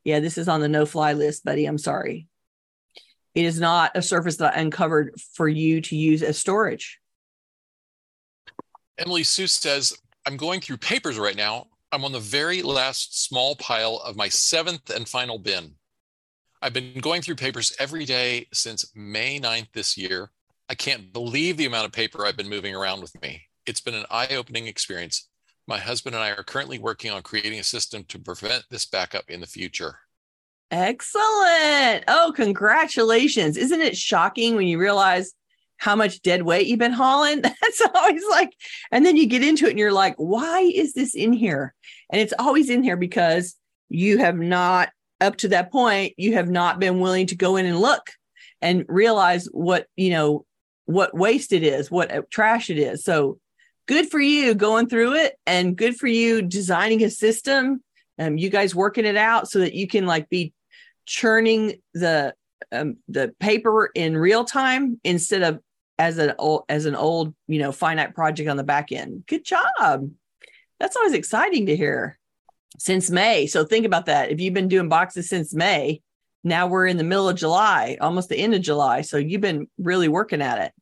[0.03, 1.67] yeah this is on the no fly list buddy.
[1.67, 2.27] I'm sorry
[3.39, 6.99] it is not a surface that i uncovered for you to use as storage
[8.99, 9.97] emily sue says
[10.27, 14.29] i'm going through papers right now I'm on the very last small pile of my
[14.29, 15.75] seventh and final bin.
[16.61, 20.31] I've been going through papers every day since May 9th this year.
[20.69, 23.43] I can't believe the amount of paper I've been moving around with me.
[23.65, 25.29] It's been an eye opening experience.
[25.67, 29.31] My husband and I are currently working on creating a system to prevent this backup
[29.31, 30.01] in the future.
[30.71, 32.05] Excellent.
[32.09, 33.57] Oh, congratulations.
[33.57, 35.33] Isn't it shocking when you realize
[35.79, 37.41] how much dead weight you've been hauling.
[37.43, 38.53] That's always like,
[38.91, 41.75] and then you get into it and you're like, why is this in here?
[42.11, 43.57] And it's always in here because
[43.89, 47.67] you have not, up to that point, you have not been willing to go in
[47.67, 48.11] and look
[48.61, 50.45] and realize what, you know,
[50.85, 53.05] what waste it is, what uh, trash it is.
[53.05, 53.39] So
[53.87, 57.83] good for you going through it and good for you designing a system.
[58.19, 60.53] Um, you guys working it out so that you can like be
[61.09, 62.35] churning the
[62.71, 65.61] um, the paper in real time instead of
[65.99, 69.25] as an old as an old you know finite project on the back end.
[69.27, 70.11] Good job.
[70.79, 72.19] That's always exciting to hear.
[72.79, 73.47] Since may.
[73.47, 74.31] So think about that.
[74.31, 76.01] If you've been doing boxes since may
[76.45, 79.01] now we're in the middle of july almost the end of july.
[79.01, 80.73] So you've been really working at it.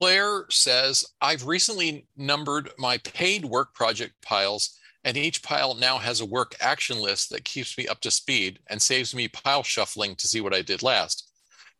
[0.00, 6.20] Claire says i've recently numbered my paid work project piles and each pile now has
[6.20, 10.14] a work action list that keeps me up to speed and saves me pile shuffling
[10.16, 11.30] to see what i did last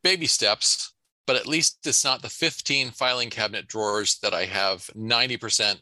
[0.03, 0.95] baby steps
[1.27, 5.81] but at least it's not the 15 filing cabinet drawers that I have 90%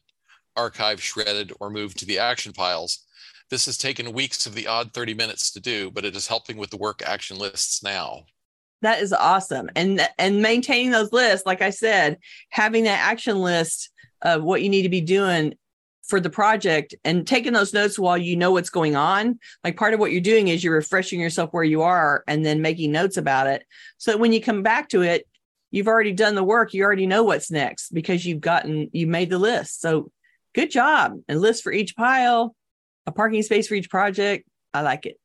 [0.57, 3.05] archived, shredded, or moved to the action piles.
[3.51, 6.57] This has taken weeks of the odd 30 minutes to do, but it is helping
[6.57, 8.25] with the work action lists now.
[8.83, 9.71] That is awesome.
[9.77, 12.19] And and maintaining those lists, like I said,
[12.51, 13.91] having that action list
[14.23, 15.55] of what you need to be doing
[16.13, 19.39] for the project and taking those notes while you know what's going on.
[19.65, 22.61] Like part of what you're doing is you're refreshing yourself where you are and then
[22.61, 23.65] making notes about it.
[23.97, 25.27] So that when you come back to it,
[25.71, 26.75] you've already done the work.
[26.75, 29.81] You already know what's next because you've gotten, you made the list.
[29.81, 30.11] So
[30.55, 31.19] good job.
[31.29, 32.55] And list for each pile,
[33.07, 34.47] a parking space for each project.
[34.75, 35.17] I like it.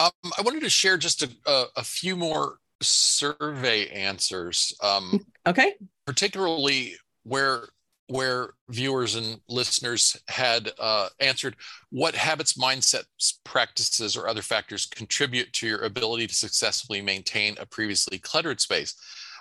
[0.00, 4.76] Um, I wanted to share just a, a, a few more survey answers.
[4.82, 5.74] Um, okay.
[6.04, 7.68] Particularly where
[8.08, 11.56] where viewers and listeners had uh, answered
[11.90, 17.66] what habits, mindsets, practices, or other factors contribute to your ability to successfully maintain a
[17.66, 18.94] previously cluttered space.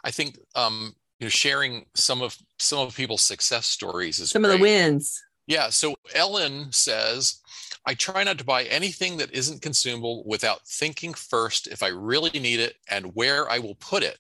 [0.04, 4.44] I think um, you know sharing some of some of people's success stories is some
[4.44, 4.54] great.
[4.54, 5.22] of the wins.
[5.48, 5.70] Yeah.
[5.70, 7.42] So Ellen says,
[7.86, 12.40] I try not to buy anything that isn't consumable without thinking first if I really
[12.40, 14.18] need it and where I will put it.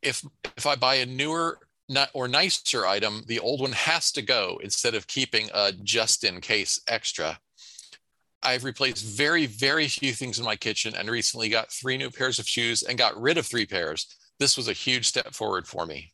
[0.00, 0.24] If
[0.56, 1.58] if I buy a newer
[2.12, 6.40] or nicer item, the old one has to go instead of keeping a just in
[6.40, 7.38] case extra.
[8.42, 12.38] I've replaced very, very few things in my kitchen and recently got three new pairs
[12.38, 14.06] of shoes and got rid of three pairs.
[14.38, 16.13] This was a huge step forward for me.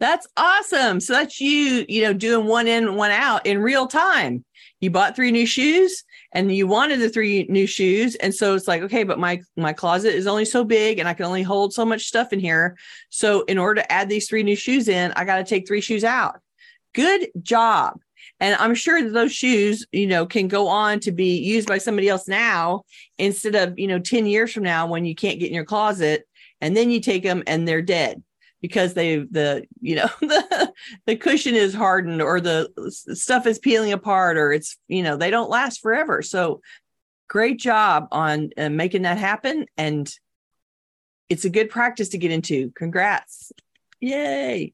[0.00, 1.00] That's awesome.
[1.00, 4.44] So that's you, you know, doing one in, one out in real time.
[4.80, 8.14] You bought three new shoes and you wanted the three new shoes.
[8.16, 11.14] And so it's like okay but my my closet is only so big and i
[11.14, 12.76] can only hold so much stuff in here.
[13.10, 15.80] So in order to add these three new shoes in i got to take three
[15.80, 16.40] shoes out.
[16.94, 17.98] Good job.
[18.38, 21.78] And i'm sure that those shoes you know can go on to be used by
[21.78, 22.82] somebody else now
[23.18, 26.24] instead of you know 10 years from now when you can't get in your closet
[26.60, 28.22] and then you take them and they're dead
[28.60, 30.72] because they the you know the
[31.06, 35.30] the cushion is hardened or the stuff is peeling apart or it's you know they
[35.30, 36.22] don't last forever.
[36.22, 36.60] So
[37.28, 40.12] great job on uh, making that happen and
[41.28, 42.72] it's a good practice to get into.
[42.74, 43.52] Congrats.
[44.00, 44.72] Yay.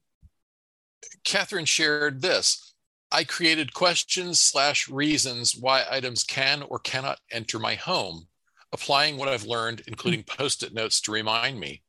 [1.23, 2.73] Catherine shared this
[3.11, 8.27] i created questions slash reasons why items can or cannot enter my home
[8.73, 11.83] applying what i've learned including post-it notes to remind me.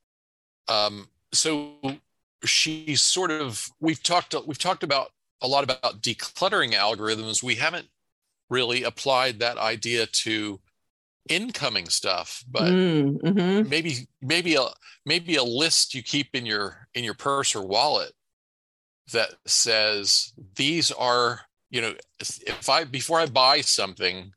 [0.69, 1.75] Um, so
[2.45, 5.11] she's sort of we've talked we've talked about
[5.43, 7.89] a lot about decluttering algorithms we haven't
[8.49, 10.61] really applied that idea to
[11.29, 13.69] incoming stuff but mm, mm-hmm.
[13.69, 14.67] maybe maybe a
[15.05, 18.13] maybe a list you keep in your in your purse or wallet
[19.13, 24.33] that says these are you know if i before i buy something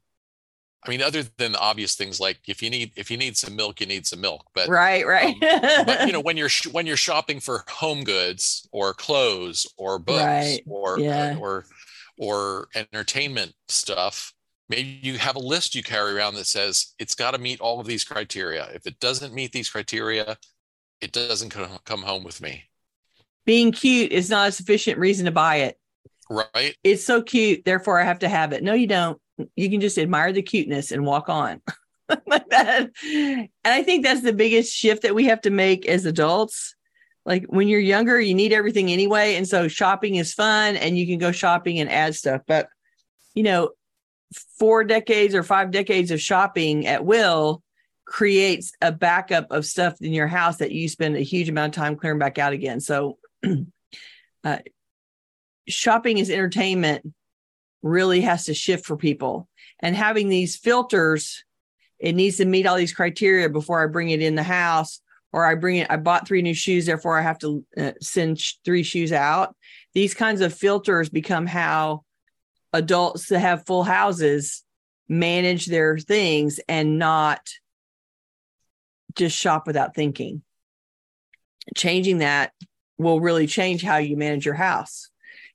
[0.86, 3.56] I mean, other than the obvious things like if you need if you need some
[3.56, 4.46] milk, you need some milk.
[4.54, 5.36] But right, right.
[5.44, 10.00] um, but you know, when you're when you're shopping for home goods or clothes or
[10.00, 10.62] books right.
[10.66, 11.38] or yeah.
[11.38, 11.66] or
[12.18, 14.34] or entertainment stuff,
[14.70, 17.82] maybe you have a list you carry around that says it's got to meet all
[17.82, 18.70] of these criteria.
[18.74, 20.38] If it doesn't meet these criteria,
[21.02, 22.70] it doesn't come come home with me.
[23.46, 25.78] Being cute is not a sufficient reason to buy it.
[26.30, 26.76] Right.
[26.84, 28.64] It's so cute, therefore I have to have it.
[28.64, 29.20] No, you don't
[29.56, 31.62] you can just admire the cuteness and walk on
[32.28, 32.90] like that.
[33.04, 36.76] And I think that's the biggest shift that we have to make as adults.
[37.26, 39.36] Like when you're younger, you need everything anyway.
[39.36, 42.42] And so shopping is fun and you can go shopping and add stuff.
[42.48, 42.68] But,
[43.36, 43.72] you know,
[44.58, 47.62] four decades or five decades of shopping at will
[48.06, 51.82] creates a backup of stuff in your house that you spend a huge amount of
[51.82, 52.80] time clearing back out again.
[52.80, 53.20] So,
[54.44, 54.58] uh,
[55.68, 57.14] shopping is entertainment
[57.82, 59.48] really has to shift for people.
[59.80, 61.44] And having these filters,
[62.00, 65.02] it needs to meet all these criteria before I bring it in the house
[65.32, 68.40] or I bring it, I bought three new shoes, therefore I have to uh, send
[68.40, 69.56] sh- three shoes out.
[69.94, 72.04] These kinds of filters become how
[72.74, 74.64] adults that have full houses
[75.08, 77.48] manage their things and not
[79.16, 80.42] just shop without thinking.
[81.76, 82.52] Changing that
[82.98, 85.10] will really change how you manage your house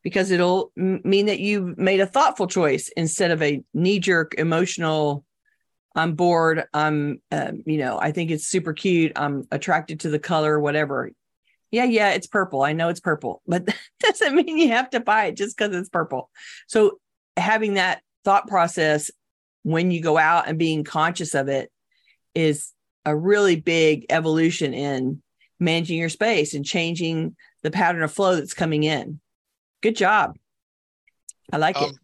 [0.04, 5.24] because it'll mean that you made a thoughtful choice instead of a knee jerk emotional
[5.96, 10.20] i'm bored i'm um, you know i think it's super cute i'm attracted to the
[10.20, 11.10] color whatever.
[11.70, 12.62] Yeah yeah it's purple.
[12.62, 15.74] I know it's purple but that doesn't mean you have to buy it just because
[15.74, 16.30] it's purple.
[16.68, 17.00] So
[17.36, 19.10] having that thought process
[19.64, 21.72] when you go out and being conscious of it
[22.34, 22.70] is
[23.04, 25.22] a really big evolution in
[25.58, 29.20] managing your space and changing the pattern of flow that's coming in
[29.84, 30.34] Good job.
[31.52, 31.96] I like um, it.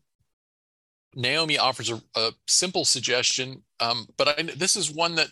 [1.14, 5.28] Naomi offers a, a simple suggestion, um, but I, this is one that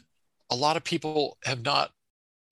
[0.49, 1.91] a lot of people have not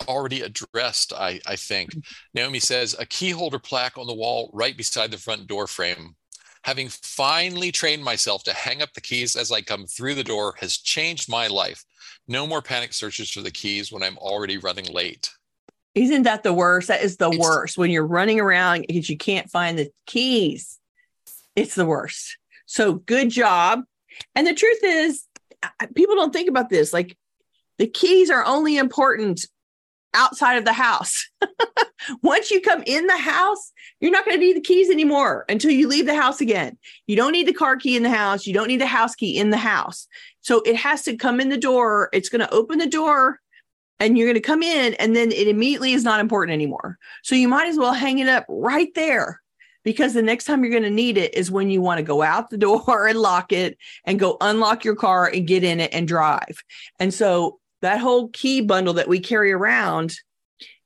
[0.06, 1.92] already addressed, I, I think.
[1.92, 2.00] Mm-hmm.
[2.34, 6.14] Naomi says a key holder plaque on the wall right beside the front door frame.
[6.64, 10.56] Having finally trained myself to hang up the keys as I come through the door
[10.60, 11.82] has changed my life.
[12.28, 15.30] No more panic searches for the keys when I'm already running late.
[15.96, 16.88] Isn't that the worst?
[16.88, 20.78] That is the It's- worst when you're running around because you can't find the keys.
[21.56, 22.36] It's the worst.
[22.66, 23.82] So good job.
[24.34, 25.24] And the truth is,
[25.94, 26.92] people don't think about this.
[26.92, 27.16] Like
[27.78, 29.46] the keys are only important
[30.12, 31.28] outside of the house.
[32.22, 35.70] Once you come in the house, you're not going to need the keys anymore until
[35.70, 36.76] you leave the house again.
[37.06, 38.46] You don't need the car key in the house.
[38.46, 40.08] You don't need the house key in the house.
[40.42, 42.10] So it has to come in the door.
[42.12, 43.40] It's going to open the door
[44.00, 46.98] and you're going to come in and then it immediately is not important anymore.
[47.22, 49.40] So you might as well hang it up right there
[49.84, 52.22] because the next time you're going to need it is when you want to go
[52.22, 55.94] out the door and lock it and go unlock your car and get in it
[55.94, 56.62] and drive.
[56.98, 60.14] And so that whole key bundle that we carry around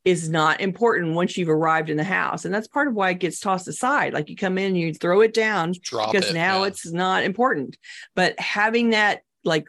[0.04, 2.44] is not important once you've arrived in the house.
[2.44, 4.14] And that's part of why it gets tossed aside.
[4.14, 6.34] Like you come in, and you throw it down Drop because it.
[6.34, 6.68] now yeah.
[6.68, 7.76] it's not important.
[8.14, 9.68] But having that, like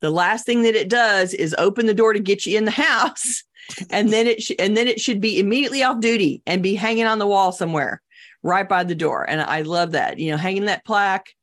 [0.00, 2.70] the last thing that it does is open the door to get you in the
[2.70, 3.44] house,
[3.90, 7.06] and then it sh- and then it should be immediately off duty and be hanging
[7.06, 8.02] on the wall somewhere,
[8.42, 9.28] right by the door.
[9.28, 10.18] And I love that.
[10.18, 11.34] You know, hanging that plaque.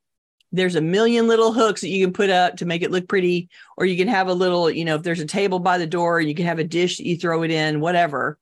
[0.52, 3.50] There's a million little hooks that you can put up to make it look pretty,
[3.76, 6.22] or you can have a little, you know, if there's a table by the door,
[6.22, 8.38] you can have a dish that you throw it in, whatever.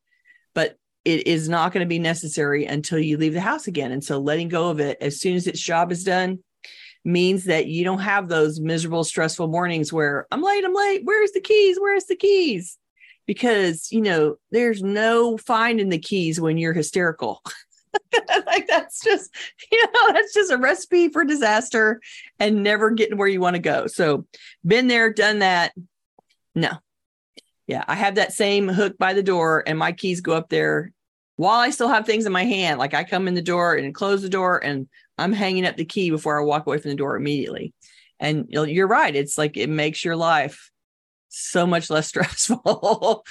[0.53, 3.91] But it is not going to be necessary until you leave the house again.
[3.91, 6.39] And so letting go of it as soon as its job is done
[7.05, 11.01] means that you don't have those miserable, stressful mornings where I'm late, I'm late.
[11.03, 11.79] Where's the keys?
[11.79, 12.77] Where's the keys?
[13.27, 17.41] Because, you know, there's no finding the keys when you're hysterical.
[18.47, 19.33] like that's just,
[19.71, 22.01] you know, that's just a recipe for disaster
[22.39, 23.87] and never getting where you want to go.
[23.87, 24.25] So,
[24.65, 25.73] been there, done that.
[26.55, 26.71] No.
[27.67, 30.91] Yeah, I have that same hook by the door and my keys go up there
[31.35, 32.79] while I still have things in my hand.
[32.79, 34.87] Like I come in the door and close the door and
[35.17, 37.73] I'm hanging up the key before I walk away from the door immediately.
[38.19, 39.15] And you're right.
[39.15, 40.71] It's like it makes your life
[41.29, 43.25] so much less stressful.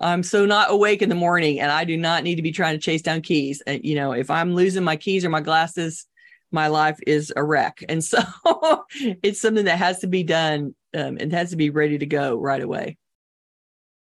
[0.00, 2.74] I'm so not awake in the morning and I do not need to be trying
[2.74, 3.62] to chase down keys.
[3.66, 6.06] And, you know, if I'm losing my keys or my glasses,
[6.50, 7.84] my life is a wreck.
[7.88, 8.18] And so
[8.94, 12.36] it's something that has to be done um, and has to be ready to go
[12.36, 12.96] right away.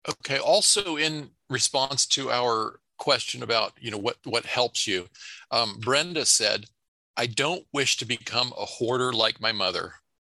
[0.07, 0.37] Okay.
[0.37, 5.07] Also, in response to our question about you know what what helps you,
[5.51, 6.65] um, Brenda said,
[7.17, 9.93] "I don't wish to become a hoarder like my mother,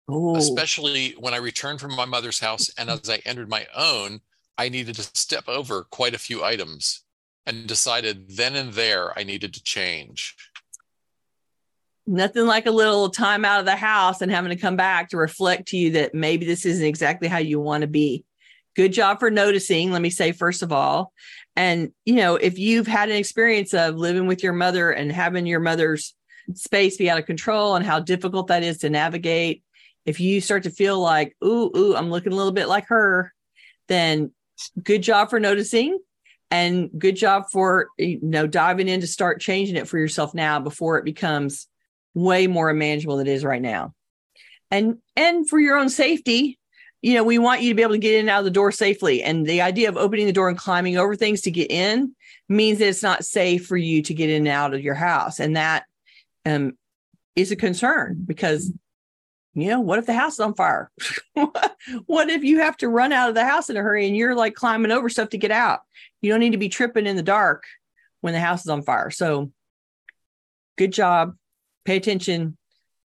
[0.07, 4.21] Oh, especially when I returned from my mother's house and as I entered my own,
[4.57, 7.01] I needed to step over quite a few items."
[7.47, 10.35] And decided then and there I needed to change.
[12.07, 15.17] nothing like a little time out of the house and having to come back to
[15.17, 18.23] reflect to you that maybe this isn't exactly how you want to be.
[18.75, 21.13] Good job for noticing, let me say, first of all.
[21.55, 25.45] And, you know, if you've had an experience of living with your mother and having
[25.45, 26.13] your mother's
[26.53, 29.63] space be out of control and how difficult that is to navigate,
[30.05, 33.33] if you start to feel like, ooh, ooh, I'm looking a little bit like her,
[33.87, 34.31] then
[34.81, 35.97] good job for noticing
[36.51, 40.59] and good job for you know diving in to start changing it for yourself now
[40.59, 41.67] before it becomes
[42.13, 43.93] way more manageable than it is right now.
[44.71, 46.57] And and for your own safety,
[47.05, 48.49] you know, we want you to be able to get in and out of the
[48.49, 49.21] door safely.
[49.21, 52.15] And the idea of opening the door and climbing over things to get in
[52.49, 55.39] means that it's not safe for you to get in and out of your house.
[55.39, 55.85] And that
[56.47, 56.75] um,
[57.35, 58.73] is a concern because,
[59.53, 60.89] you know, what if the house is on fire?
[62.07, 64.33] what if you have to run out of the house in a hurry and you're
[64.33, 65.81] like climbing over stuff to get out?
[66.23, 67.65] You don't need to be tripping in the dark
[68.21, 69.11] when the house is on fire.
[69.11, 69.51] So,
[70.75, 71.35] good job.
[71.85, 72.57] Pay attention.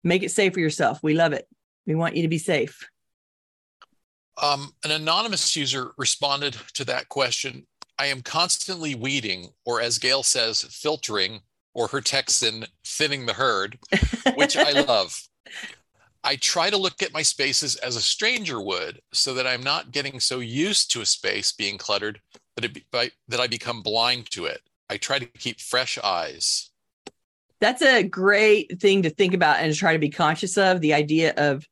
[0.04, 1.02] Make it safe for yourself.
[1.02, 1.48] We love it.
[1.86, 2.86] We want you to be safe.
[4.42, 7.66] Um, an anonymous user responded to that question.
[7.98, 11.40] I am constantly weeding, or as Gayle says, filtering,
[11.74, 13.78] or her Texan, thinning the herd,
[14.34, 15.18] which I love.
[16.22, 19.92] I try to look at my spaces as a stranger would, so that I'm not
[19.92, 22.20] getting so used to a space being cluttered
[22.56, 24.60] that it be, by, that I become blind to it.
[24.90, 26.70] I try to keep fresh eyes.
[27.60, 30.92] That's a great thing to think about and to try to be conscious of the
[30.92, 31.66] idea of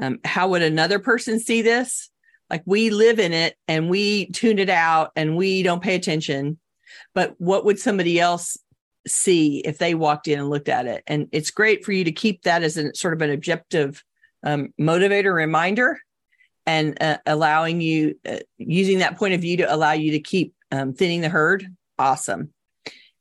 [0.00, 2.09] um, how would another person see this?
[2.50, 6.58] Like we live in it and we tune it out and we don't pay attention.
[7.14, 8.56] But what would somebody else
[9.06, 11.04] see if they walked in and looked at it?
[11.06, 14.02] And it's great for you to keep that as a sort of an objective
[14.42, 16.00] um, motivator reminder
[16.66, 20.54] and uh, allowing you, uh, using that point of view to allow you to keep
[20.72, 21.66] um, thinning the herd.
[21.98, 22.52] Awesome.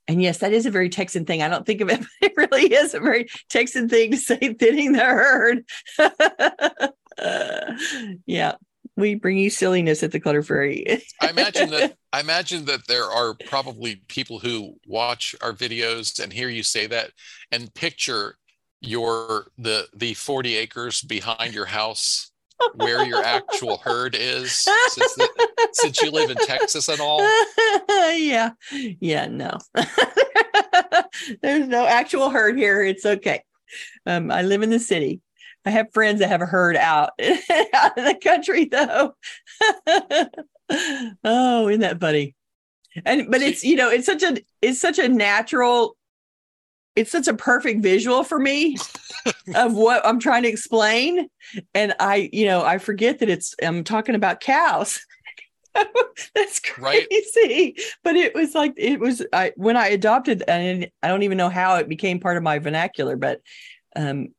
[0.08, 1.44] And yes, that is a very Texan thing.
[1.44, 4.56] I don't think of it, but it really is a very Texan thing to say
[4.56, 5.66] thinning the herd.
[7.20, 7.74] Uh,
[8.26, 8.56] yeah,
[9.00, 11.02] we bring you silliness at the Clutter Fairy.
[11.22, 16.34] I imagine that I imagine that there are probably people who watch our videos and
[16.34, 17.12] hear you say that
[17.52, 18.38] and picture
[18.82, 22.32] your the the 40 acres behind your house
[22.76, 27.22] where your actual herd is since, the, since you live in Texas and all?
[27.90, 28.52] yeah.
[28.72, 29.58] Yeah, no.
[31.42, 32.84] There's no actual herd here.
[32.84, 33.44] It's okay.
[34.06, 35.22] Um, I live in the city.
[35.66, 37.12] I have friends that have a herd out,
[37.74, 39.16] out in the country though.
[41.24, 42.36] oh, isn't that funny?
[43.06, 45.96] And but it's you know, it's such a it's such a natural
[46.96, 48.78] it's such a perfect visual for me
[49.56, 51.30] of what I'm trying to explain.
[51.74, 55.00] And I, you know, I forget that it's I'm talking about cows.
[56.36, 57.08] That's crazy.
[57.78, 57.82] Right.
[58.04, 61.50] But it was like it was I when I adopted and I don't even know
[61.50, 63.42] how it became part of my vernacular, but
[63.96, 64.30] um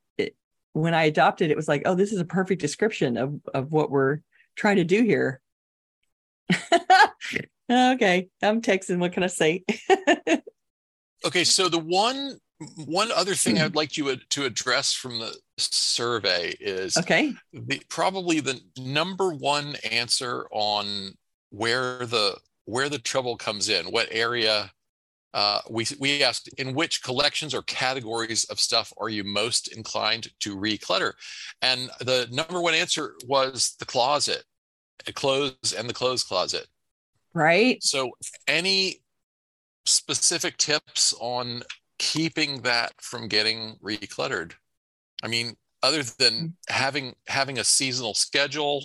[0.73, 3.91] when I adopted it was like, oh, this is a perfect description of of what
[3.91, 4.21] we're
[4.57, 5.41] trying to do here.
[7.71, 8.99] okay, I'm texting.
[8.99, 9.65] What can I say?
[11.25, 12.39] okay, so the one
[12.77, 18.41] one other thing I'd like you to address from the survey is okay the, probably
[18.41, 21.15] the number one answer on
[21.51, 22.37] where the
[22.71, 24.71] where the trouble comes in, what area
[25.33, 30.29] uh, we we asked in which collections or categories of stuff are you most inclined
[30.41, 31.13] to reclutter,
[31.63, 34.45] and the number one answer was the closet,
[35.15, 36.67] clothes and the clothes closet.
[37.33, 37.83] Right.
[37.83, 38.11] So,
[38.49, 39.03] any
[39.87, 41.63] specific tips on
[41.99, 44.53] keeping that from getting recluttered?
[45.23, 46.53] I mean, other than mm.
[46.69, 48.85] having having a seasonal schedule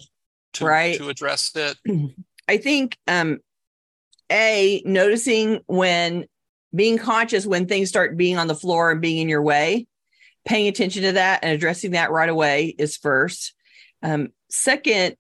[0.54, 0.98] to, right.
[0.98, 1.78] to address it.
[2.48, 3.39] I think um
[4.32, 6.26] a noticing when
[6.76, 9.88] being conscious when things start being on the floor and being in your way,
[10.45, 13.53] paying attention to that and addressing that right away is first.
[14.03, 15.15] Um, second,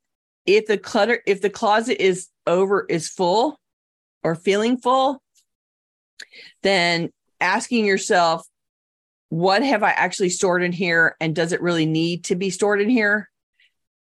[0.45, 3.59] if the clutter, if the closet is over, is full
[4.23, 5.21] or feeling full,
[6.61, 8.47] then asking yourself,
[9.29, 11.15] what have I actually stored in here?
[11.19, 13.29] And does it really need to be stored in here?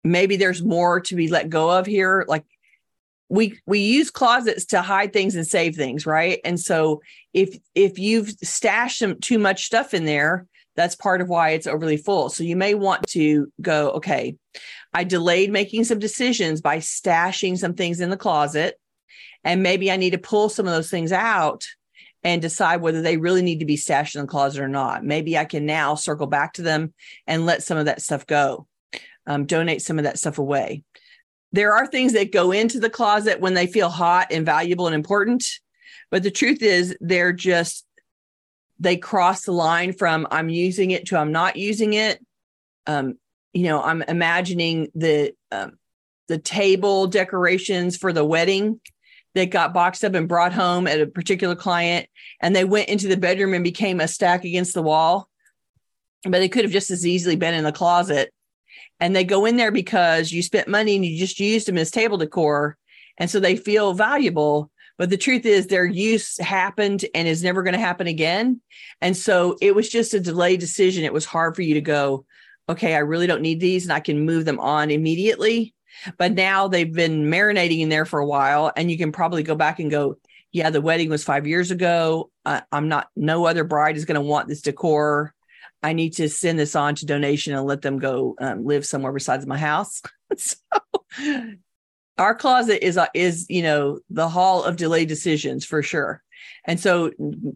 [0.04, 2.26] Maybe there's more to be let go of here.
[2.28, 2.44] Like
[3.30, 6.40] we we use closets to hide things and save things, right?
[6.46, 7.02] And so
[7.34, 11.68] if if you've stashed some too much stuff in there, that's part of why it's
[11.68, 12.30] overly full.
[12.30, 14.36] So you may want to go, okay,
[14.94, 18.80] I delayed making some decisions by stashing some things in the closet.
[19.44, 21.66] And maybe I need to pull some of those things out
[22.24, 25.04] and decide whether they really need to be stashed in the closet or not.
[25.06, 26.94] Maybe I can now circle back to them
[27.28, 28.66] and let some of that stuff go,
[29.28, 30.84] um, donate some of that stuff away.
[31.56, 34.96] There are things that go into the closet when they feel hot and valuable and
[34.96, 35.48] important.
[36.12, 37.86] But the truth is, they're just,
[38.78, 42.20] they cross the line from I'm using it to I'm not using it.
[42.86, 43.18] Um,
[43.54, 45.78] you know, I'm imagining the, um,
[46.28, 48.82] the table decorations for the wedding
[49.34, 52.10] that got boxed up and brought home at a particular client
[52.42, 55.30] and they went into the bedroom and became a stack against the wall
[56.24, 58.34] but they could have just as easily been in the closet
[59.00, 61.92] and they go in there because you spent money and you just used them as
[61.92, 62.78] table decor
[63.18, 67.64] and so they feel valuable but the truth is their use happened and is never
[67.64, 68.62] going to happen again
[69.02, 72.26] and so it was just a delayed decision it was hard for you to go
[72.70, 75.76] okay i really don't need these and i can move them on immediately
[76.18, 79.56] but now they've been marinating in there for a while, and you can probably go
[79.56, 80.18] back and go,
[80.52, 82.32] yeah, the wedding was five years ago.
[82.46, 85.34] I'm not, no other bride is going to want this decor.
[85.86, 89.14] I need to send this on to donation and let them go um, live somewhere
[89.14, 90.02] besides my house.
[90.36, 90.56] so
[92.18, 96.24] our closet is uh, is you know the hall of delayed decisions for sure.
[96.66, 97.12] And so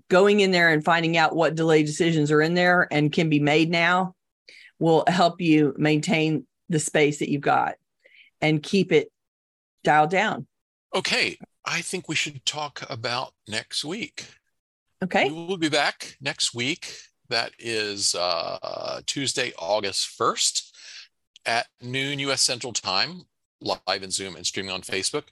[0.09, 3.39] going in there and finding out what delayed decisions are in there and can be
[3.39, 4.13] made now
[4.77, 7.75] will help you maintain the space that you've got
[8.41, 9.11] and keep it
[9.83, 10.45] dialed down.
[10.93, 11.39] Okay.
[11.65, 14.27] I think we should talk about next week.
[15.03, 15.29] Okay.
[15.29, 16.93] We will be back next week.
[17.29, 20.71] That is uh, Tuesday, August 1st
[21.45, 23.23] at noon US Central Time,
[23.61, 25.23] live in Zoom and streaming on Facebook.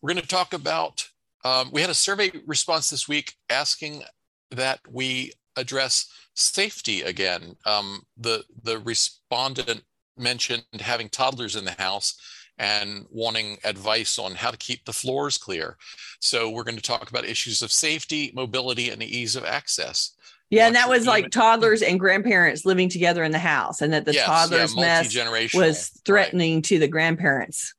[0.00, 1.08] We're going to talk about,
[1.44, 4.02] um, we had a survey response this week asking
[4.50, 7.56] that we address safety again.
[7.64, 9.82] Um, the, the respondent
[10.18, 12.18] mentioned having toddlers in the house
[12.58, 15.76] and wanting advice on how to keep the floors clear.
[16.20, 20.16] So we're going to talk about issues of safety, mobility, and the ease of access.
[20.50, 24.04] Yeah, and that was like toddlers and grandparents living together in the house, and that
[24.04, 26.64] the yes, toddlers yeah, mess was threatening right.
[26.64, 27.74] to the grandparents.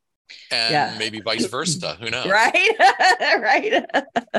[0.52, 0.96] And yeah.
[1.00, 1.96] maybe vice versa.
[2.02, 2.28] Who knows?
[2.30, 2.76] right,
[3.40, 3.86] right.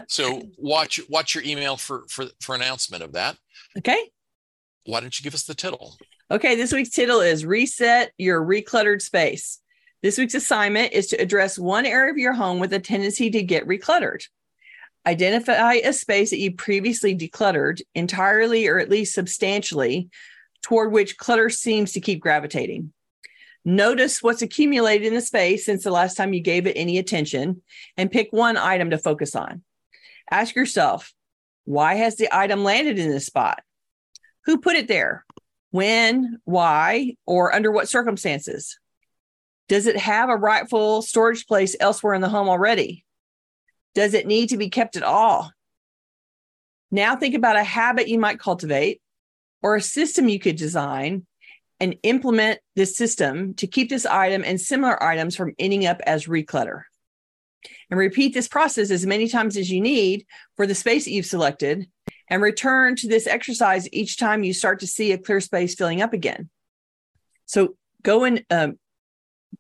[0.09, 3.37] so watch watch your email for for for announcement of that.
[3.79, 4.11] Okay.
[4.85, 5.97] Why don't you give us the title?
[6.31, 9.61] Okay, this week's title is Reset Your Recluttered Space.
[10.03, 13.43] This week's assignment is to address one area of your home with a tendency to
[13.43, 14.23] get recluttered.
[15.09, 20.11] Identify a space that you previously decluttered entirely or at least substantially,
[20.61, 22.93] toward which clutter seems to keep gravitating.
[23.65, 27.63] Notice what's accumulated in the space since the last time you gave it any attention
[27.97, 29.63] and pick one item to focus on.
[30.31, 31.15] Ask yourself,
[31.65, 33.63] why has the item landed in this spot?
[34.45, 35.25] Who put it there?
[35.71, 38.79] When, why, or under what circumstances?
[39.71, 43.07] Does it have a rightful storage place elsewhere in the home already?
[43.99, 45.51] Does it need to be kept at all?
[46.93, 49.03] Now think about a habit you might cultivate
[49.61, 51.27] or a system you could design
[51.81, 56.27] and implement this system to keep this item and similar items from ending up as
[56.27, 56.83] reclutter.
[57.91, 61.27] And repeat this process as many times as you need for the space that you've
[61.27, 61.89] selected
[62.31, 66.03] and return to this exercise each time you start to see a clear space filling
[66.03, 66.51] up again.
[67.47, 67.75] So
[68.05, 68.79] go and um,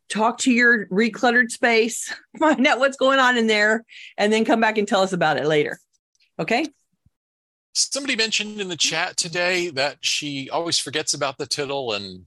[0.09, 3.85] talk to your recluttered space, find out what's going on in there,
[4.17, 5.79] and then come back and tell us about it later.
[6.39, 6.67] Okay.
[7.75, 12.25] Somebody mentioned in the chat today that she always forgets about the tittle and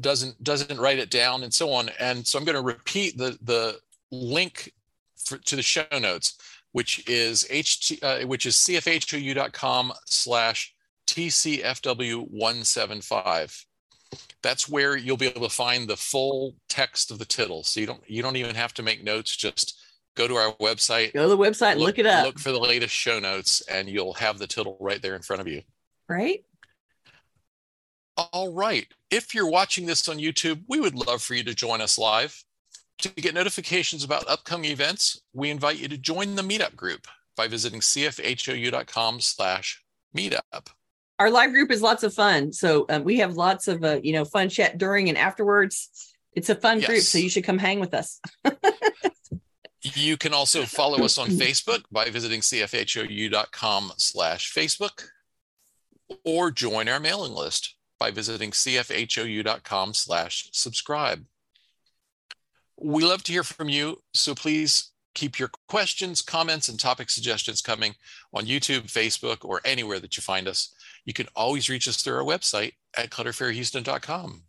[0.00, 1.90] doesn't doesn't write it down and so on.
[2.00, 3.78] And so I'm going to repeat the the
[4.10, 4.72] link
[5.16, 6.36] for, to the show notes,
[6.72, 10.74] which is ht uh, which is cfhou.com slash
[11.06, 13.65] tcfw175.
[14.42, 17.62] That's where you'll be able to find the full text of the tittle.
[17.64, 19.36] So you don't you don't even have to make notes.
[19.36, 19.80] Just
[20.16, 21.12] go to our website.
[21.12, 22.26] Go to the website, look, look it up.
[22.26, 25.40] Look for the latest show notes, and you'll have the tittle right there in front
[25.40, 25.62] of you.
[26.08, 26.44] Right.
[28.16, 28.86] All right.
[29.10, 32.42] If you're watching this on YouTube, we would love for you to join us live.
[33.00, 37.06] To get notifications about upcoming events, we invite you to join the meetup group
[37.36, 39.84] by visiting cfhou.com slash
[40.16, 40.68] meetup.
[41.18, 42.52] Our live group is lots of fun.
[42.52, 46.14] So um, we have lots of, uh, you know, fun chat during and afterwards.
[46.32, 46.88] It's a fun yes.
[46.88, 48.20] group, so you should come hang with us.
[49.94, 55.08] You can also follow us on Facebook by visiting cfhou.com slash Facebook
[56.24, 61.24] or join our mailing list by visiting cfhou.com slash subscribe.
[62.78, 67.62] We love to hear from you, so please keep your questions, comments, and topic suggestions
[67.62, 67.94] coming
[68.34, 70.74] on YouTube, Facebook, or anywhere that you find us.
[71.06, 74.42] You can always reach us through our website at clutterfairyhouston.com.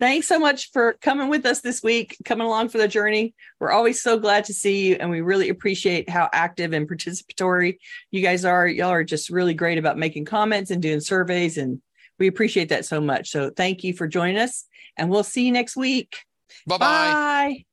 [0.00, 3.34] Thanks so much for coming with us this week, coming along for the journey.
[3.60, 7.78] We're always so glad to see you, and we really appreciate how active and participatory
[8.10, 8.66] you guys are.
[8.66, 11.80] Y'all are just really great about making comments and doing surveys, and
[12.18, 13.30] we appreciate that so much.
[13.30, 14.64] So, thank you for joining us,
[14.96, 16.16] and we'll see you next week.
[16.66, 16.86] Bye-bye.
[16.86, 17.64] Bye.